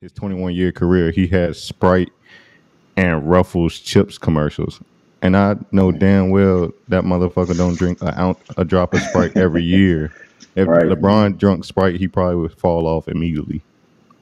his 0.00 0.12
21 0.12 0.54
year 0.54 0.72
career, 0.72 1.10
he 1.10 1.26
had 1.26 1.56
Sprite 1.56 2.10
and 2.96 3.28
Ruffles 3.28 3.78
chips 3.78 4.18
commercials. 4.18 4.80
And 5.22 5.36
I 5.36 5.56
know 5.72 5.90
damn 5.90 6.30
well 6.30 6.70
that 6.88 7.02
motherfucker 7.04 7.56
don't 7.56 7.76
drink 7.76 8.00
a 8.02 8.18
ounce, 8.20 8.38
a 8.56 8.64
drop 8.64 8.94
of 8.94 9.00
Sprite 9.00 9.36
every 9.36 9.64
year. 9.64 10.12
If 10.54 10.68
Right. 10.68 10.84
LeBron 10.84 11.38
drunk 11.38 11.64
Sprite, 11.64 11.96
he 11.96 12.06
probably 12.06 12.36
would 12.36 12.52
fall 12.52 12.86
off 12.86 13.08
immediately, 13.08 13.60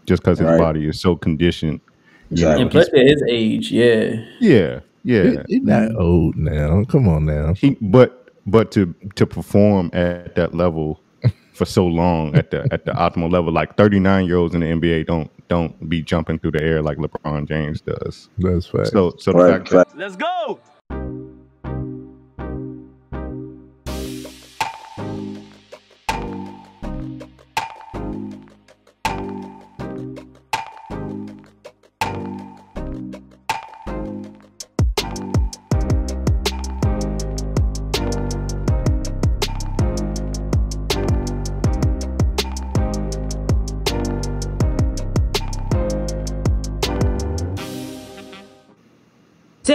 just 0.06 0.22
because 0.22 0.38
his 0.38 0.48
Right. 0.48 0.58
body 0.58 0.86
is 0.88 1.00
so 1.00 1.14
conditioned. 1.16 1.80
You 2.30 2.34
Exactly. 2.34 2.62
And 2.62 2.70
plus, 2.70 2.88
at 2.88 3.06
his 3.06 3.22
age, 3.28 3.70
yeah. 3.70 4.24
yeah, 4.40 4.80
yeah. 5.04 5.42
He, 5.46 5.56
he 5.56 5.60
not 5.60 5.94
old 5.96 6.36
now. 6.36 6.84
Come 6.84 7.08
on 7.08 7.26
now. 7.26 7.52
He, 7.54 7.76
but 7.80 8.30
but 8.46 8.70
to 8.72 8.94
to 9.16 9.26
perform 9.26 9.90
at 9.92 10.34
that 10.34 10.54
level 10.54 11.00
for 11.52 11.64
so 11.66 11.86
long 11.86 12.34
at 12.34 12.50
the 12.50 12.66
at 12.72 12.84
the 12.86 12.92
optimal 12.92 13.30
level, 13.30 13.52
like 13.52 13.76
39 13.76 14.24
year 14.26 14.36
olds 14.36 14.54
in 14.54 14.60
the 14.62 14.66
NBA 14.66 15.06
don't 15.06 15.30
don't 15.48 15.88
be 15.88 16.02
jumping 16.02 16.38
through 16.38 16.52
the 16.52 16.62
air 16.62 16.82
like 16.82 16.98
LeBron 16.98 17.48
James 17.48 17.80
does. 17.80 18.28
That's 18.38 18.72
right. 18.74 18.86
So 18.86 19.14
so 19.18 19.32
the 19.32 19.38
Right, 19.38 19.52
fact 19.58 19.70
that 19.70 19.88
fact. 19.88 19.96
Let's 19.96 20.16
go. 20.16 20.60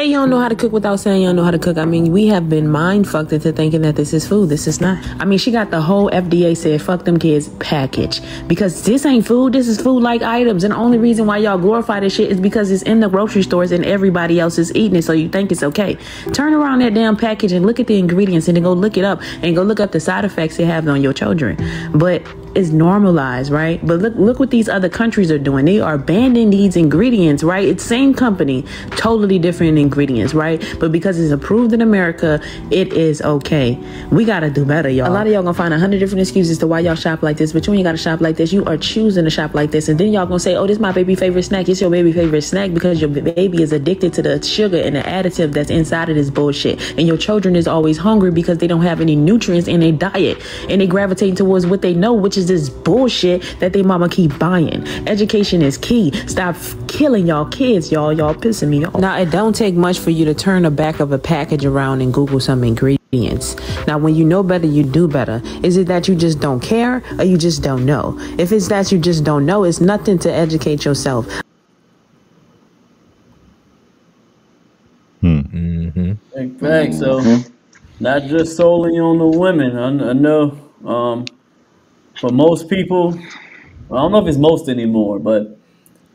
Say 0.01 0.11
don't 0.13 0.31
know 0.31 0.39
how 0.39 0.49
to 0.49 0.55
cook 0.55 0.71
without 0.71 0.95
saying 0.95 1.23
don't 1.25 1.35
know 1.35 1.43
how 1.43 1.51
to 1.51 1.59
cook. 1.59 1.77
I 1.77 1.85
mean, 1.85 2.11
we 2.11 2.25
have 2.25 2.49
been 2.49 2.67
mind 2.67 3.07
fucked 3.07 3.33
into 3.33 3.51
thinking 3.51 3.83
that 3.83 3.95
this 3.95 4.13
is 4.13 4.27
food. 4.27 4.49
This 4.49 4.65
is 4.65 4.81
not. 4.81 4.97
I 5.21 5.25
mean, 5.25 5.37
she 5.37 5.51
got 5.51 5.69
the 5.69 5.79
whole 5.79 6.09
FDA 6.09 6.57
said 6.57 6.81
fuck 6.81 7.05
them 7.05 7.19
kids 7.19 7.49
package 7.59 8.19
because 8.47 8.83
this 8.83 9.05
ain't 9.05 9.27
food. 9.27 9.53
This 9.53 9.67
is 9.67 9.79
food 9.79 10.01
like 10.01 10.23
items, 10.23 10.63
and 10.63 10.73
the 10.73 10.77
only 10.77 10.97
reason 10.97 11.27
why 11.27 11.37
y'all 11.37 11.59
glorify 11.59 11.99
this 11.99 12.15
shit 12.15 12.31
is 12.31 12.39
because 12.39 12.71
it's 12.71 12.81
in 12.81 12.99
the 12.99 13.09
grocery 13.09 13.43
stores 13.43 13.71
and 13.71 13.85
everybody 13.85 14.39
else 14.39 14.57
is 14.57 14.73
eating 14.73 14.95
it, 14.95 15.03
so 15.03 15.13
you 15.13 15.29
think 15.29 15.51
it's 15.51 15.61
okay. 15.61 15.95
Turn 16.33 16.55
around 16.55 16.79
that 16.79 16.95
damn 16.95 17.15
package 17.15 17.51
and 17.51 17.63
look 17.63 17.79
at 17.79 17.85
the 17.85 17.99
ingredients 17.99 18.47
and 18.47 18.55
then 18.57 18.63
go 18.63 18.73
look 18.73 18.97
it 18.97 19.03
up 19.03 19.21
and 19.43 19.55
go 19.55 19.61
look 19.61 19.79
up 19.79 19.91
the 19.91 19.99
side 19.99 20.25
effects 20.25 20.57
it 20.57 20.65
have 20.65 20.87
on 20.87 21.03
your 21.03 21.13
children. 21.13 21.59
But 21.93 22.23
it's 22.55 22.69
normalized, 22.69 23.51
right? 23.51 23.85
But 23.85 23.99
look 23.99 24.15
look 24.15 24.39
what 24.39 24.51
these 24.51 24.67
other 24.67 24.89
countries 24.89 25.31
are 25.31 25.39
doing. 25.39 25.65
They 25.65 25.79
are 25.79 25.97
banning 25.97 26.49
these 26.49 26.75
ingredients, 26.75 27.43
right? 27.43 27.67
It's 27.67 27.83
same 27.83 28.13
company, 28.13 28.65
totally 28.91 29.39
different 29.39 29.77
ingredients, 29.77 30.33
right? 30.33 30.61
But 30.79 30.91
because 30.91 31.19
it's 31.19 31.31
approved 31.31 31.73
in 31.73 31.81
America, 31.81 32.41
it 32.69 32.93
is 32.93 33.21
okay. 33.21 33.77
We 34.11 34.25
gotta 34.25 34.49
do 34.49 34.65
better, 34.65 34.89
y'all. 34.89 35.09
A 35.09 35.13
lot 35.13 35.27
of 35.27 35.33
y'all 35.33 35.43
gonna 35.43 35.53
find 35.53 35.73
a 35.73 35.79
hundred 35.79 35.99
different 35.99 36.21
excuses 36.21 36.57
to 36.59 36.67
why 36.67 36.81
y'all 36.81 36.95
shop 36.95 37.23
like 37.23 37.37
this, 37.37 37.53
but 37.53 37.67
when 37.67 37.75
you 37.75 37.79
ain't 37.79 37.85
gotta 37.85 37.97
shop 37.97 38.21
like 38.21 38.35
this. 38.37 38.51
You 38.51 38.65
are 38.65 38.77
choosing 38.77 39.23
to 39.23 39.29
shop 39.29 39.53
like 39.53 39.71
this, 39.71 39.87
and 39.87 39.99
then 39.99 40.11
y'all 40.11 40.25
gonna 40.25 40.39
say, 40.39 40.55
"Oh, 40.55 40.67
this 40.67 40.79
my 40.79 40.91
baby 40.91 41.15
favorite 41.15 41.43
snack." 41.43 41.69
It's 41.69 41.79
your 41.79 41.89
baby 41.89 42.11
favorite 42.11 42.41
snack 42.41 42.73
because 42.73 42.99
your 42.99 43.09
baby 43.09 43.61
is 43.61 43.71
addicted 43.71 44.13
to 44.13 44.21
the 44.21 44.43
sugar 44.43 44.77
and 44.77 44.95
the 44.95 45.01
additive 45.01 45.53
that's 45.53 45.69
inside 45.69 46.09
of 46.09 46.15
this 46.15 46.29
bullshit, 46.29 46.79
and 46.97 47.07
your 47.07 47.17
children 47.17 47.55
is 47.55 47.67
always 47.67 47.97
hungry 47.97 48.31
because 48.31 48.57
they 48.57 48.67
don't 48.67 48.81
have 48.81 48.99
any 48.99 49.15
nutrients 49.15 49.67
in 49.67 49.79
their 49.79 49.91
diet, 49.91 50.37
and 50.69 50.81
they 50.81 50.87
gravitate 50.87 51.37
towards 51.37 51.65
what 51.65 51.81
they 51.81 51.93
know, 51.93 52.13
which 52.13 52.37
is 52.37 52.40
this 52.47 52.69
bullshit 52.69 53.43
that 53.59 53.73
they 53.73 53.83
mama 53.83 54.09
keep 54.09 54.37
buying. 54.39 54.87
Education 55.07 55.61
is 55.61 55.77
key. 55.77 56.11
Stop 56.27 56.55
killing 56.87 57.27
y'all 57.27 57.45
kids, 57.45 57.91
y'all. 57.91 58.13
Y'all 58.13 58.35
pissing 58.35 58.69
me 58.69 58.85
off. 58.85 58.95
Now, 58.95 59.17
it 59.17 59.31
don't 59.31 59.55
take 59.55 59.75
much 59.75 59.99
for 59.99 60.09
you 60.09 60.25
to 60.25 60.33
turn 60.33 60.63
the 60.63 60.71
back 60.71 60.99
of 60.99 61.11
a 61.11 61.17
package 61.17 61.65
around 61.65 62.01
and 62.01 62.13
Google 62.13 62.39
some 62.39 62.63
ingredients. 62.63 63.55
Now, 63.87 63.97
when 63.97 64.15
you 64.15 64.25
know 64.25 64.43
better, 64.43 64.67
you 64.67 64.83
do 64.83 65.07
better. 65.07 65.41
Is 65.63 65.77
it 65.77 65.87
that 65.87 66.07
you 66.07 66.15
just 66.15 66.39
don't 66.39 66.61
care 66.61 67.03
or 67.17 67.23
you 67.23 67.37
just 67.37 67.63
don't 67.63 67.85
know? 67.85 68.15
If 68.37 68.51
it's 68.51 68.67
that 68.69 68.91
you 68.91 68.99
just 68.99 69.23
don't 69.23 69.45
know, 69.45 69.63
it's 69.63 69.81
nothing 69.81 70.17
to 70.19 70.31
educate 70.31 70.85
yourself. 70.85 71.25
Hmm. 75.21 75.39
Mm-hmm. 75.39 76.39
In 76.39 76.57
fact, 76.57 76.93
so 76.95 77.19
mm-hmm. 77.19 77.53
not 77.99 78.23
just 78.23 78.55
solely 78.55 78.97
on 78.97 79.17
the 79.17 79.27
women. 79.27 79.77
I, 79.77 80.09
I 80.09 80.13
know 80.13 80.57
um, 80.85 81.25
for 82.21 82.29
most 82.29 82.69
people, 82.69 83.17
I 83.89 83.95
don't 83.95 84.11
know 84.11 84.19
if 84.19 84.27
it's 84.27 84.37
most 84.37 84.69
anymore, 84.69 85.17
but 85.17 85.57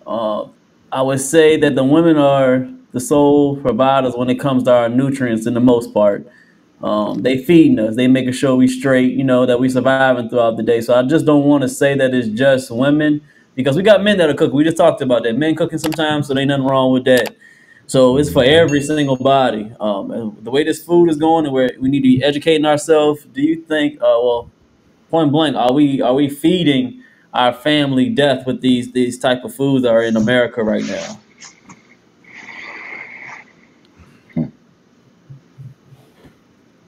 uh, 0.06 0.46
I 0.92 1.02
would 1.02 1.20
say 1.20 1.56
that 1.56 1.74
the 1.74 1.82
women 1.82 2.16
are 2.16 2.68
the 2.92 3.00
sole 3.00 3.56
providers 3.56 4.14
when 4.14 4.30
it 4.30 4.36
comes 4.36 4.62
to 4.62 4.72
our 4.72 4.88
nutrients 4.88 5.48
in 5.48 5.54
the 5.54 5.60
most 5.60 5.92
part. 5.92 6.24
Um, 6.80 7.22
they 7.22 7.42
feeding 7.42 7.80
us, 7.80 7.96
they 7.96 8.06
making 8.06 8.34
sure 8.34 8.54
we 8.54 8.68
straight, 8.68 9.14
you 9.14 9.24
know, 9.24 9.46
that 9.46 9.58
we 9.58 9.68
surviving 9.68 10.28
throughout 10.28 10.56
the 10.56 10.62
day. 10.62 10.80
So 10.80 10.94
I 10.94 11.02
just 11.02 11.26
don't 11.26 11.44
want 11.44 11.62
to 11.62 11.68
say 11.68 11.96
that 11.96 12.14
it's 12.14 12.28
just 12.28 12.70
women 12.70 13.20
because 13.56 13.76
we 13.76 13.82
got 13.82 14.04
men 14.04 14.16
that 14.18 14.30
are 14.30 14.34
cooking. 14.34 14.54
We 14.54 14.62
just 14.62 14.76
talked 14.76 15.02
about 15.02 15.24
that. 15.24 15.36
Men 15.36 15.56
cooking 15.56 15.78
sometimes, 15.78 16.28
so 16.28 16.34
there 16.34 16.42
ain't 16.42 16.50
nothing 16.50 16.66
wrong 16.66 16.92
with 16.92 17.04
that. 17.06 17.34
So 17.88 18.16
it's 18.18 18.30
for 18.30 18.44
every 18.44 18.80
single 18.80 19.16
body. 19.16 19.72
Um, 19.80 20.38
the 20.42 20.50
way 20.52 20.62
this 20.62 20.84
food 20.84 21.10
is 21.10 21.16
going, 21.16 21.46
and 21.46 21.54
where 21.54 21.70
we 21.80 21.88
need 21.88 22.00
to 22.00 22.02
be 22.02 22.22
educating 22.22 22.64
ourselves. 22.64 23.24
Do 23.24 23.42
you 23.42 23.62
think, 23.62 23.96
uh, 23.96 24.20
well, 24.22 24.50
point 25.16 25.32
blank, 25.32 25.56
are 25.56 25.72
we 25.72 26.02
are 26.02 26.14
we 26.14 26.28
feeding 26.28 27.02
our 27.32 27.52
family 27.52 28.10
death 28.10 28.46
with 28.46 28.60
these 28.60 28.92
these 28.92 29.18
type 29.18 29.44
of 29.44 29.54
foods 29.54 29.82
that 29.84 29.92
are 29.92 30.02
in 30.02 30.16
America 30.16 30.62
right 30.62 30.84
now? 30.84 31.20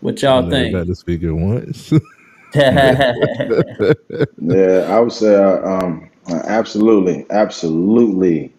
What 0.00 0.22
y'all 0.22 0.42
Never 0.42 0.50
think? 0.50 0.72
got 0.72 0.86
to 0.86 0.94
speak 0.94 1.22
at 1.22 1.32
once. 1.32 1.92
Yeah, 4.40 4.86
I 4.88 5.00
would 5.00 5.12
say 5.12 5.34
uh, 5.34 5.60
um, 5.66 6.10
uh, 6.28 6.42
absolutely, 6.46 7.26
absolutely, 7.30 8.52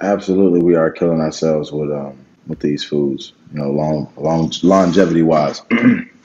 absolutely. 0.00 0.62
We 0.62 0.74
are 0.76 0.90
killing 0.90 1.20
ourselves 1.20 1.72
with 1.72 1.90
um, 1.92 2.18
with 2.46 2.60
these 2.60 2.84
foods. 2.84 3.32
You 3.52 3.60
know, 3.60 3.70
long, 3.70 4.12
long 4.16 4.52
longevity 4.62 5.22
wise. 5.22 5.62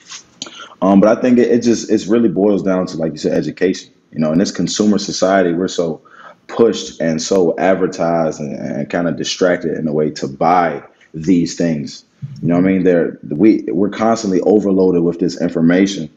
um, 0.83 0.99
but 0.99 1.17
I 1.17 1.21
think 1.21 1.39
it, 1.39 1.49
it 1.49 1.61
just 1.61 1.89
it's 1.89 2.07
really 2.07 2.27
boils 2.27 2.61
down 2.61 2.85
to 2.88 2.97
like 2.97 3.13
you 3.13 3.17
said, 3.17 3.33
education. 3.33 3.94
You 4.11 4.19
know, 4.19 4.33
in 4.33 4.38
this 4.38 4.51
consumer 4.51 4.97
society, 4.97 5.53
we're 5.53 5.69
so 5.69 6.01
pushed 6.47 6.99
and 6.99 7.21
so 7.21 7.57
advertised 7.57 8.41
and, 8.41 8.53
and 8.53 8.89
kind 8.89 9.07
of 9.07 9.16
distracted 9.16 9.77
in 9.77 9.88
a 9.88 9.94
way 9.94 10.11
to 10.11 10.27
buy 10.27 10.83
these 11.13 11.55
things. 11.55 12.03
You 12.41 12.49
know 12.49 12.57
I 12.57 12.61
mean? 12.61 12.83
They're 12.83 13.17
we 13.29 13.63
we're 13.69 13.89
constantly 13.89 14.41
overloaded 14.41 15.03
with 15.03 15.19
this 15.19 15.39
information 15.41 16.09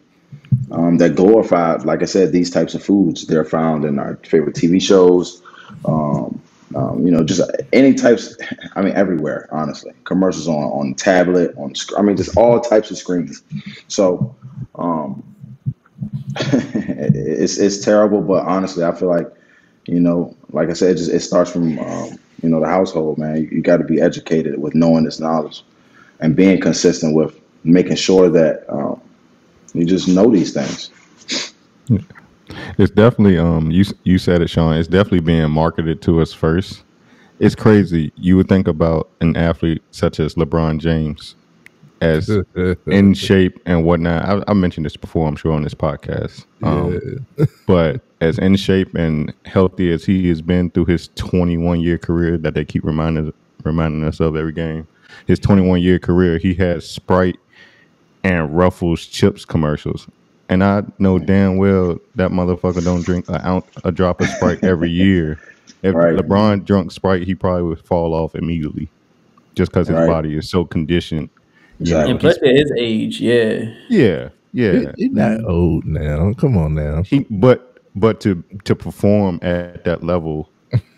um, 0.73 0.99
that 0.99 1.15
glorify, 1.15 1.77
like 1.77 2.03
I 2.03 2.07
said, 2.07 2.33
these 2.33 2.51
types 2.51 2.75
of 2.75 2.83
foods. 2.83 3.29
They're 3.29 3.45
found 3.45 3.85
in 3.85 4.01
our 4.01 4.17
favorite 4.25 4.57
TV 4.57 4.83
shows, 4.83 5.43
um, 5.85 6.43
um, 6.75 7.07
you 7.07 7.13
know, 7.13 7.23
just 7.23 7.41
any 7.73 7.95
types. 7.95 8.37
I 8.75 8.83
mean, 8.83 8.95
everywhere. 8.95 9.49
Honestly, 9.53 9.93
commercials 10.03 10.49
on 10.49 10.65
on 10.65 10.95
tablet, 10.95 11.55
on 11.57 11.75
I 11.97 12.03
mean, 12.03 12.17
just 12.17 12.37
all 12.37 12.61
types 12.61 12.91
of 12.91 12.99
screens. 12.99 13.43
So, 13.87 14.35
it's 17.17 17.59
it's 17.59 17.79
terrible, 17.79 18.21
but 18.21 18.45
honestly, 18.45 18.85
I 18.85 18.93
feel 18.93 19.09
like, 19.09 19.29
you 19.87 20.01
know, 20.01 20.37
like 20.51 20.69
I 20.69 20.73
said, 20.73 20.93
it 20.93 20.99
just 20.99 21.11
it 21.11 21.21
starts 21.21 21.51
from 21.51 21.79
um, 21.79 22.19
you 22.43 22.49
know 22.49 22.61
the 22.61 22.67
household, 22.67 23.19
man. 23.19 23.37
You, 23.37 23.49
you 23.49 23.63
got 23.63 23.79
to 23.79 23.85
be 23.85 24.01
educated 24.01 24.59
with 24.61 24.75
knowing 24.75 25.05
this 25.05 25.21
knowledge 25.21 25.65
and 26.21 26.35
being 26.35 26.61
consistent 26.61 27.15
with 27.15 27.39
making 27.65 27.97
sure 27.97 28.29
that 28.31 28.65
um, 28.69 29.01
you 29.75 29.85
just 29.85 30.09
know 30.09 30.31
these 30.31 30.53
things. 30.53 30.91
it's 32.79 32.91
definitely 32.93 33.39
um 33.39 33.71
you 33.71 33.85
you 34.05 34.19
said 34.19 34.43
it, 34.43 34.49
Shawn. 34.49 34.77
It's 34.77 34.89
definitely 34.89 35.21
being 35.21 35.51
marketed 35.51 36.03
to 36.03 36.21
us 36.21 36.33
first. 36.33 36.83
It's 37.39 37.55
crazy. 37.55 38.13
You 38.17 38.37
would 38.39 38.49
think 38.49 38.67
about 38.67 39.11
an 39.21 39.37
athlete 39.37 39.83
such 39.91 40.21
as 40.21 40.37
LeBron 40.37 40.79
James 40.79 41.37
as 42.01 42.29
in 42.87 43.15
shape 43.15 43.61
and 43.67 43.85
whatnot. 43.85 44.25
I, 44.25 44.51
I 44.51 44.55
mentioned 44.55 44.87
this 44.87 44.97
before, 44.97 45.27
I'm 45.29 45.37
sure, 45.37 45.53
on 45.53 45.63
this 45.63 45.75
podcast. 45.75 46.45
Um, 46.63 47.27
but 47.67 48.01
as 48.21 48.39
in 48.39 48.57
shape 48.57 48.95
and 48.95 49.33
healthy 49.45 49.93
as 49.93 50.05
he 50.05 50.29
has 50.29 50.41
been 50.43 50.71
through 50.71 50.87
his 50.87 51.09
21 51.17 51.81
year 51.81 51.99
career 51.99 52.39
that 52.39 52.55
they 52.55 52.65
keep 52.65 52.85
reminding 52.85 53.33
reminding 53.65 54.05
us 54.05 54.21
of 54.21 54.37
every 54.37 54.53
game, 54.53 54.87
his 55.27 55.39
21 55.39 55.81
year 55.81 55.99
career, 55.99 56.39
he 56.39 56.55
has 56.55 56.89
Sprite 56.89 57.39
and 58.25 58.57
Ruffles 58.57 59.07
chips 59.07 59.45
commercials. 59.45 60.07
And 60.49 60.63
I 60.63 60.85
know 60.99 61.19
damn 61.19 61.57
well 61.57 61.99
that 62.15 62.31
motherfucker 62.31 62.85
don't 62.85 63.05
drink 63.05 63.29
a 63.29 63.45
ounce, 63.47 63.67
a 63.85 63.91
drop 63.91 64.21
of 64.21 64.29
Sprite 64.29 64.63
every 64.63 64.91
year. 64.91 65.41
If 65.83 65.95
Right. 65.95 66.17
LeBron 66.17 66.65
drunk 66.65 66.93
Sprite, 66.93 67.23
he 67.27 67.35
probably 67.35 67.63
would 67.65 67.81
fall 67.81 68.15
off 68.15 68.35
immediately, 68.35 68.89
just 69.55 69.73
because 69.73 69.89
his 69.89 69.97
Right. 69.97 70.07
body 70.09 70.37
is 70.37 70.49
so 70.49 70.65
conditioned. 70.65 71.29
You 71.79 71.95
know, 71.95 72.07
Exactly. 72.07 72.11
And 72.11 72.21
plus, 72.21 72.37
at 72.39 72.57
his 72.57 72.73
age, 72.79 73.21
yeah. 73.21 73.75
yeah, 73.89 74.29
yeah. 74.53 74.93
He, 74.97 75.05
he 75.05 75.09
not 75.11 75.45
old 75.45 75.85
now. 75.85 76.33
Come 76.35 76.57
on 76.57 76.75
now. 76.75 77.03
He, 77.03 77.27
but 77.31 77.79
but 77.95 78.21
to 78.21 78.43
to 78.65 78.75
perform 78.75 79.39
at 79.43 79.85
that 79.85 80.03
level 80.03 80.51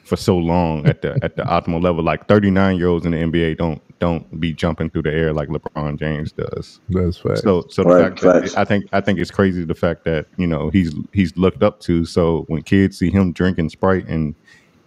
for 0.05 0.17
so 0.17 0.37
long 0.37 0.87
at 0.87 1.03
the 1.03 1.19
at 1.23 1.37
the 1.37 1.43
optimal 1.43 1.83
level. 1.83 2.03
Like 2.05 2.27
39 2.29 2.77
year 2.77 2.89
olds 2.89 3.05
in 3.07 3.13
the 3.13 3.19
NBA 3.19 3.57
don't 3.59 3.83
don't 3.99 4.41
be 4.41 4.53
jumping 4.53 4.89
through 4.91 5.03
the 5.03 5.13
air 5.13 5.33
like 5.33 5.49
LeBron 5.49 5.99
James 5.99 6.33
does. 6.33 6.81
That's 6.89 7.19
fact. 7.19 7.39
So 7.39 7.65
so 7.69 7.83
the 7.83 7.89
Right, 7.91 8.19
fact 8.19 8.21
that. 8.23 8.57
I 8.57 8.65
think 8.65 8.87
I 8.93 9.01
think 9.01 9.19
it's 9.19 9.31
crazy 9.31 9.65
the 9.65 9.75
fact 9.75 10.05
that 10.05 10.27
you 10.37 10.47
know 10.47 10.71
he's 10.71 10.95
he's 11.13 11.37
looked 11.37 11.63
up 11.63 11.81
to. 11.81 12.05
So 12.05 12.45
when 12.49 12.63
kids 12.63 12.99
see 12.99 13.11
him 13.11 13.33
drinking 13.33 13.71
Sprite 13.71 14.07
and 14.07 14.35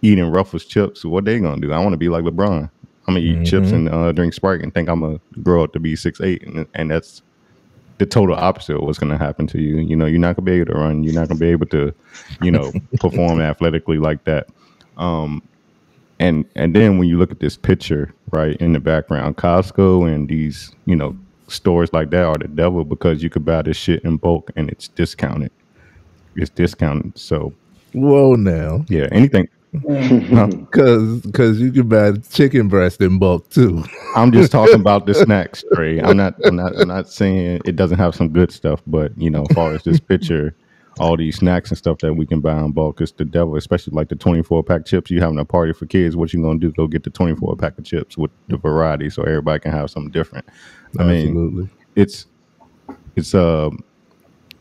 eating 0.00 0.24
Ruffles 0.30 0.64
chips, 0.64 1.04
what 1.04 1.24
they 1.26 1.38
gonna 1.38 1.60
do? 1.60 1.72
I 1.72 1.78
want 1.78 1.92
to 1.92 1.98
be 1.98 2.08
like 2.08 2.24
LeBron. 2.24 2.70
I'm 3.06 3.14
gonna 3.14 3.26
eat 3.26 3.44
chips 3.46 3.68
Mhm. 3.68 3.72
and 3.74 3.88
uh, 3.88 4.12
drink 4.12 4.32
Sprite 4.34 4.60
and 4.62 4.72
think 4.72 4.88
I'm 4.88 5.00
gonna 5.00 5.20
grow 5.42 5.64
up 5.64 5.72
to 5.72 5.80
be 5.80 5.96
six 5.96 6.20
eight, 6.20 6.42
and, 6.46 6.66
and 6.74 6.90
that's 6.90 7.22
the 7.98 8.06
total 8.06 8.34
opposite 8.36 8.76
of 8.76 8.82
what's 8.82 8.98
gonna 8.98 9.18
happen 9.18 9.46
to 9.48 9.60
you. 9.60 9.78
You 9.78 9.96
know, 9.96 10.06
you're 10.06 10.18
not 10.20 10.36
gonna 10.36 10.46
be 10.46 10.52
able 10.52 10.72
to 10.72 10.78
run. 10.78 11.02
You're 11.04 11.14
not 11.14 11.28
gonna 11.28 11.40
be 11.40 11.48
able 11.48 11.66
to, 11.66 11.92
you 12.40 12.50
know, 12.50 12.72
perform 13.00 13.40
athletically 13.40 13.98
like 13.98 14.24
that. 14.24 14.48
Um, 14.96 15.42
and 16.20 16.44
and 16.54 16.74
then 16.76 16.98
when 16.98 17.08
you 17.08 17.18
look 17.18 17.32
at 17.32 17.40
this 17.40 17.56
picture 17.56 18.14
right 18.30 18.56
in 18.56 18.72
the 18.72 18.80
background, 18.80 19.36
Costco 19.36 20.12
and 20.12 20.28
these 20.28 20.72
you 20.86 20.94
know 20.94 21.16
stores 21.48 21.92
like 21.92 22.10
that 22.10 22.24
are 22.24 22.38
the 22.38 22.48
devil 22.48 22.84
because 22.84 23.22
you 23.22 23.28
could 23.28 23.44
buy 23.44 23.62
this 23.62 23.76
shit 23.76 24.02
in 24.04 24.16
bulk 24.16 24.50
and 24.56 24.70
it's 24.70 24.88
discounted. 24.88 25.50
It's 26.36 26.50
discounted. 26.50 27.18
So 27.18 27.52
Whoa, 27.92 28.36
now, 28.36 28.84
yeah, 28.88 29.08
anything. 29.12 29.48
Huh? 29.80 30.48
cause 30.70 31.26
cause 31.32 31.58
you 31.58 31.72
can 31.72 31.88
buy 31.88 32.12
chicken 32.30 32.68
breast 32.68 33.00
in 33.00 33.18
bulk 33.18 33.48
too. 33.48 33.82
I'm 34.14 34.30
just 34.30 34.52
talking 34.52 34.74
about 34.80 35.06
the 35.06 35.14
snacks, 35.14 35.64
Trey. 35.74 35.98
I'm 35.98 36.16
not. 36.16 36.34
I'm 36.44 36.56
not. 36.56 36.78
I'm 36.78 36.88
not 36.88 37.08
saying 37.08 37.62
it 37.64 37.76
doesn't 37.76 37.96
have 37.96 38.14
some 38.14 38.28
good 38.28 38.52
stuff, 38.52 38.82
but 38.86 39.16
you 39.16 39.30
know, 39.30 39.46
as 39.48 39.54
far 39.54 39.72
as 39.72 39.82
this 39.82 39.98
picture, 39.98 40.54
all 41.00 41.16
these 41.16 41.36
snacks 41.36 41.70
and 41.70 41.78
stuff 41.78 41.98
that 42.00 42.12
we 42.12 42.26
can 42.26 42.40
buy 42.40 42.58
in 42.58 42.72
bulk 42.72 43.00
is 43.00 43.12
the 43.12 43.24
devil. 43.24 43.56
Especially 43.56 43.94
like 43.94 44.10
the 44.10 44.16
24 44.16 44.62
pack 44.62 44.84
chips. 44.84 45.10
You 45.10 45.22
having 45.22 45.38
a 45.38 45.44
party 45.44 45.72
for 45.72 45.86
kids? 45.86 46.16
What 46.16 46.34
you 46.34 46.42
gonna 46.42 46.58
do? 46.58 46.70
Go 46.72 46.86
get 46.86 47.04
the 47.04 47.10
24 47.10 47.56
pack 47.56 47.78
of 47.78 47.84
chips 47.84 48.18
with 48.18 48.30
the 48.48 48.58
variety, 48.58 49.08
so 49.08 49.22
everybody 49.22 49.60
can 49.60 49.72
have 49.72 49.90
something 49.90 50.12
different. 50.12 50.46
I 50.98 51.04
mean, 51.04 51.70
it's 51.96 52.26
it's 53.16 53.34
uh 53.34 53.70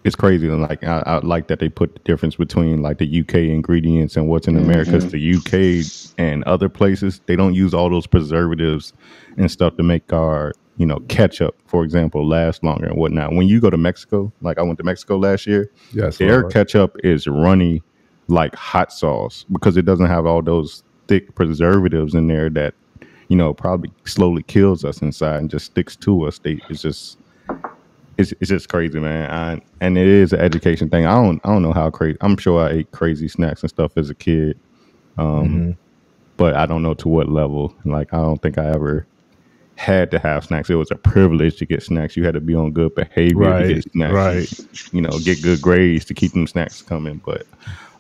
it's 0.04 0.16
crazy 0.16 0.48
and 0.48 0.62
like 0.62 0.84
I, 0.84 1.04
I 1.06 1.18
like 1.20 1.48
that 1.48 1.60
they 1.60 1.70
put 1.70 1.94
the 1.94 2.00
difference 2.02 2.36
between 2.36 2.82
like 2.82 2.98
the 2.98 3.20
UK 3.22 3.36
ingredients 3.36 4.18
and 4.18 4.28
what's 4.28 4.48
in 4.48 4.58
America. 4.58 4.92
'cause 4.92 5.12
the 5.12 5.36
UK 5.36 6.16
and 6.18 6.44
other 6.46 6.70
places 6.70 7.22
they 7.28 7.36
don't 7.36 7.54
use 7.54 7.74
all 7.74 7.90
those 7.90 8.08
preservatives 8.08 8.94
and 9.38 9.50
stuff 9.52 9.78
to 9.78 9.84
make 9.84 10.12
our 10.14 10.54
you 10.78 10.86
know 10.86 11.00
ketchup, 11.08 11.56
for 11.68 11.84
example, 11.84 12.28
last 12.28 12.64
longer 12.64 12.88
and 12.88 12.98
whatnot. 12.98 13.34
When 13.34 13.48
you 13.48 13.60
go 13.60 13.70
to 13.70 13.78
Mexico, 13.78 14.32
like 14.42 14.58
I 14.58 14.64
went 14.64 14.78
to 14.80 14.84
Mexico 14.84 15.18
last 15.18 15.46
year, 15.46 15.70
Yes, 15.94 16.18
their 16.18 16.42
Lord. 16.42 16.54
ketchup 16.54 16.98
is 17.04 17.28
runny 17.28 17.84
like 18.28 18.56
hot 18.56 18.92
sauce 18.94 19.46
because 19.52 19.78
it 19.78 19.84
doesn't 19.86 20.08
have 20.08 20.26
all 20.26 20.42
those 20.42 20.84
thick 21.08 21.36
preservatives 21.36 22.16
in 22.16 22.28
there 22.28 22.50
that 22.50 22.74
you 23.28 23.36
know 23.36 23.54
probably 23.54 23.92
slowly 24.06 24.42
kills 24.44 24.84
us 24.86 25.02
inside 25.02 25.42
and 25.42 25.50
just 25.52 25.66
sticks 25.68 25.96
to 25.98 26.24
us. 26.26 26.40
They 26.40 26.60
it's 26.70 26.82
just 26.82 27.18
it's, 28.18 28.32
it's 28.40 28.50
just 28.50 28.70
crazy, 28.70 29.00
man. 29.00 29.30
I, 29.32 29.62
and 29.80 29.98
it 29.98 30.08
is 30.08 30.34
an 30.34 30.40
education 30.40 30.90
thing. 30.90 31.06
I 31.06 31.16
don't 31.16 31.40
I 31.44 31.50
don't 31.50 31.62
know 31.64 31.74
how 31.74 31.90
crazy. 31.90 32.18
I'm 32.22 32.38
sure 32.38 32.62
I 32.68 32.72
ate 32.72 32.92
crazy 32.92 33.28
snacks 33.28 33.62
and 33.62 33.70
stuff 33.70 33.94
as 33.98 34.10
a 34.10 34.16
kid, 34.16 34.58
um, 35.18 35.48
Mhm. 35.48 35.78
but 36.38 36.56
I 36.56 36.66
don't 36.66 36.84
know 36.84 36.94
to 36.96 37.08
what 37.08 37.30
level. 37.30 37.74
Like 37.86 38.14
I 38.14 38.18
don't 38.18 38.42
think 38.42 38.58
I 38.58 38.68
ever 38.70 39.06
had 39.76 40.12
to 40.12 40.20
have 40.20 40.44
snacks. 40.46 40.70
It 40.70 40.76
was 40.76 40.92
a 40.92 40.96
privilege 40.96 41.58
to 41.58 41.66
get 41.66 41.82
snacks. 41.82 42.16
You 42.16 42.24
had 42.24 42.36
to 42.36 42.42
be 42.42 42.54
on 42.54 42.72
good 42.72 42.94
behavior 42.94 43.34
to 43.46 43.50
Right, 43.50 43.68
get 43.76 43.92
snacks. 43.92 44.14
right. 44.14 44.94
You 44.94 45.02
know, 45.02 45.18
get 45.24 45.42
good 45.42 45.62
grades 45.62 46.06
to 46.06 46.14
keep 46.14 46.34
them 46.34 46.46
snacks 46.46 46.82
coming. 46.84 47.20
But 47.26 47.48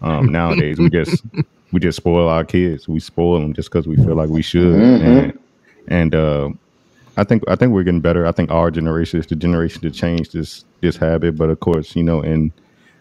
um, 0.01 0.31
nowadays 0.31 0.77
we 0.77 0.89
just 0.89 1.23
we 1.71 1.79
just 1.79 1.95
spoil 1.95 2.27
our 2.27 2.43
kids. 2.43 2.87
We 2.87 2.99
spoil 2.99 3.39
them 3.39 3.53
just 3.53 3.71
because 3.71 3.87
we 3.87 3.95
feel 3.95 4.15
like 4.15 4.29
we 4.29 4.41
should. 4.43 4.75
And, 4.79 5.39
and 5.87 6.13
uh, 6.13 6.49
I 7.17 7.23
think 7.23 7.43
I 7.47 7.55
think 7.55 7.73
we're 7.73 7.83
getting 7.83 8.01
better. 8.01 8.25
I 8.25 8.31
think 8.31 8.51
our 8.51 8.71
generation 8.71 9.19
is 9.19 9.27
the 9.27 9.35
generation 9.35 9.81
to 9.81 9.91
change 9.91 10.31
this 10.31 10.65
this 10.81 10.95
habit. 10.97 11.35
But 11.35 11.49
of 11.49 11.59
course, 11.59 11.95
you 11.95 12.03
know, 12.03 12.21
in 12.21 12.51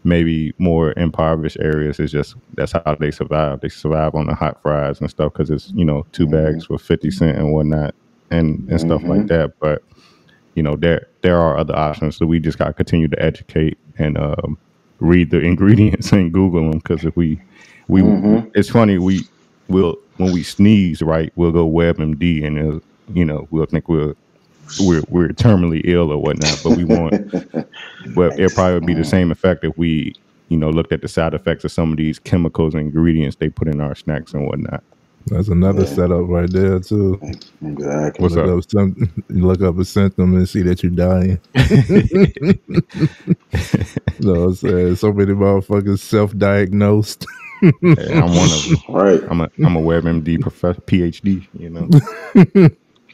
maybe 0.05 0.53
more 0.59 0.93
impoverished 0.99 1.59
areas, 1.61 2.01
it's 2.01 2.13
just 2.13 2.35
that's 2.55 2.73
how 2.73 2.97
they 2.99 3.11
survive. 3.11 3.61
They 3.61 3.69
survive 3.69 4.15
on 4.15 4.27
the 4.27 4.35
hot 4.35 4.61
fries 4.63 5.01
and 5.01 5.09
stuff 5.09 5.33
because 5.33 5.51
it's 5.51 5.71
you 5.71 5.85
know 5.85 6.07
2 6.13 6.27
mm-hmm. 6.27 6.35
bags 6.35 6.67
for 6.67 6.79
fifty 6.79 7.11
cent 7.11 7.39
and 7.39 7.53
whatnot 7.53 7.95
and 8.31 8.69
and 8.69 8.81
stuff 8.81 9.03
like 9.03 9.21
mm-hmm. 9.21 9.27
that. 9.27 9.59
But 9.61 9.83
you 10.55 10.63
know, 10.63 10.77
there 10.77 11.07
there 11.23 11.39
are 11.39 11.57
other 11.57 11.77
options. 11.77 12.17
So 12.17 12.27
we 12.27 12.41
just 12.41 12.59
got 12.59 12.67
to 12.67 12.73
continue 12.73 13.09
to 13.09 13.23
educate 13.23 13.79
and 13.99 14.19
um, 14.19 14.59
read 14.99 15.31
the 15.31 15.41
ingredients 15.41 16.13
and 16.13 16.33
Google 16.33 16.71
them 16.71 16.79
because 16.79 17.05
if 17.05 17.17
we 17.17 17.41
we 17.89 18.03
mm-hmm. 18.03 18.49
it's 18.55 18.71
funny 18.71 18.99
we 18.99 19.27
will 19.69 19.97
when 20.17 20.33
we 20.33 20.43
sneeze 20.43 21.03
right 21.03 21.33
we'll 21.35 21.51
go 21.51 21.69
WebMD 21.69 22.47
and 22.47 22.59
it'll, 22.59 22.81
you 23.15 23.25
know 23.25 23.47
we'll 23.51 23.67
think 23.67 23.89
we're 23.89 24.15
we're 24.81 25.03
we're 25.09 25.29
terminally 25.29 25.81
ill 25.85 26.13
or 26.13 26.19
whatnot, 26.19 26.61
but 26.63 26.77
we 26.77 26.85
want 26.85 27.33
but 28.15 28.39
it'll 28.39 28.55
probably 28.55 28.87
be 28.87 28.95
the 28.95 29.05
same 29.05 29.31
effect 29.31 29.65
if 29.65 29.77
we 29.77 30.15
you 30.49 30.57
know 30.57 30.71
looked 30.71 30.93
at 30.93 31.03
the 31.03 31.09
side 31.09 31.35
effects 31.35 31.65
of 31.65 31.73
some 31.73 31.91
of 31.91 31.97
these 31.97 32.19
chemicals 32.19 32.75
and 32.75 32.83
ingredients 32.83 33.37
they 33.37 33.49
put 33.49 33.69
in 33.69 33.81
our 33.81 33.95
snacks 33.95 34.33
and 34.33 34.47
whatnot. 34.47 34.83
That's 35.27 35.49
another 35.49 35.85
setup 35.87 36.29
right 36.29 36.51
there 36.51 36.81
too. 36.81 37.21
Exactly. 37.63 38.23
What's 38.23 38.35
look 38.35 38.49
up? 38.49 38.59
up 38.59 38.71
some, 38.71 39.13
look 39.29 39.63
up 39.63 39.79
a 39.79 39.85
symptom 39.85 40.35
and 40.35 40.49
see 40.49 40.63
that 40.63 40.83
you're 40.83 40.91
dying. 40.91 41.39
no, 44.21 44.45
I'm 44.45 44.55
saying 44.55 44.93
uh, 44.93 44.97
so 44.97 45.13
many 45.13 45.35
motherfuckers 45.35 45.99
self-diagnosed. 46.01 47.27
Yeah, 47.63 47.71
I'm 47.83 48.35
one 48.35 48.51
of 48.51 48.69
them. 48.69 48.79
Right. 48.89 49.23
I'm 49.29 49.43
a 49.43 49.51
I'm 49.65 49.77
a 49.77 49.83
WebMD 49.83 50.41
professor, 50.41 50.81
PhD. 50.81 51.47
You 51.59 51.71
know. 51.71 51.91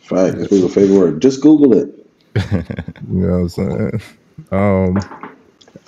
Fact. 0.07 0.37
That's 0.39 0.49
people's 0.49 0.75
favorite 0.75 0.99
word. 0.99 1.23
Just 1.23 1.41
Google 1.41 1.75
it. 1.75 2.07
You 3.09 3.21
know 3.21 3.29
what 3.29 3.37
I'm 3.39 3.49
saying? 3.49 4.01
Um, 4.51 4.97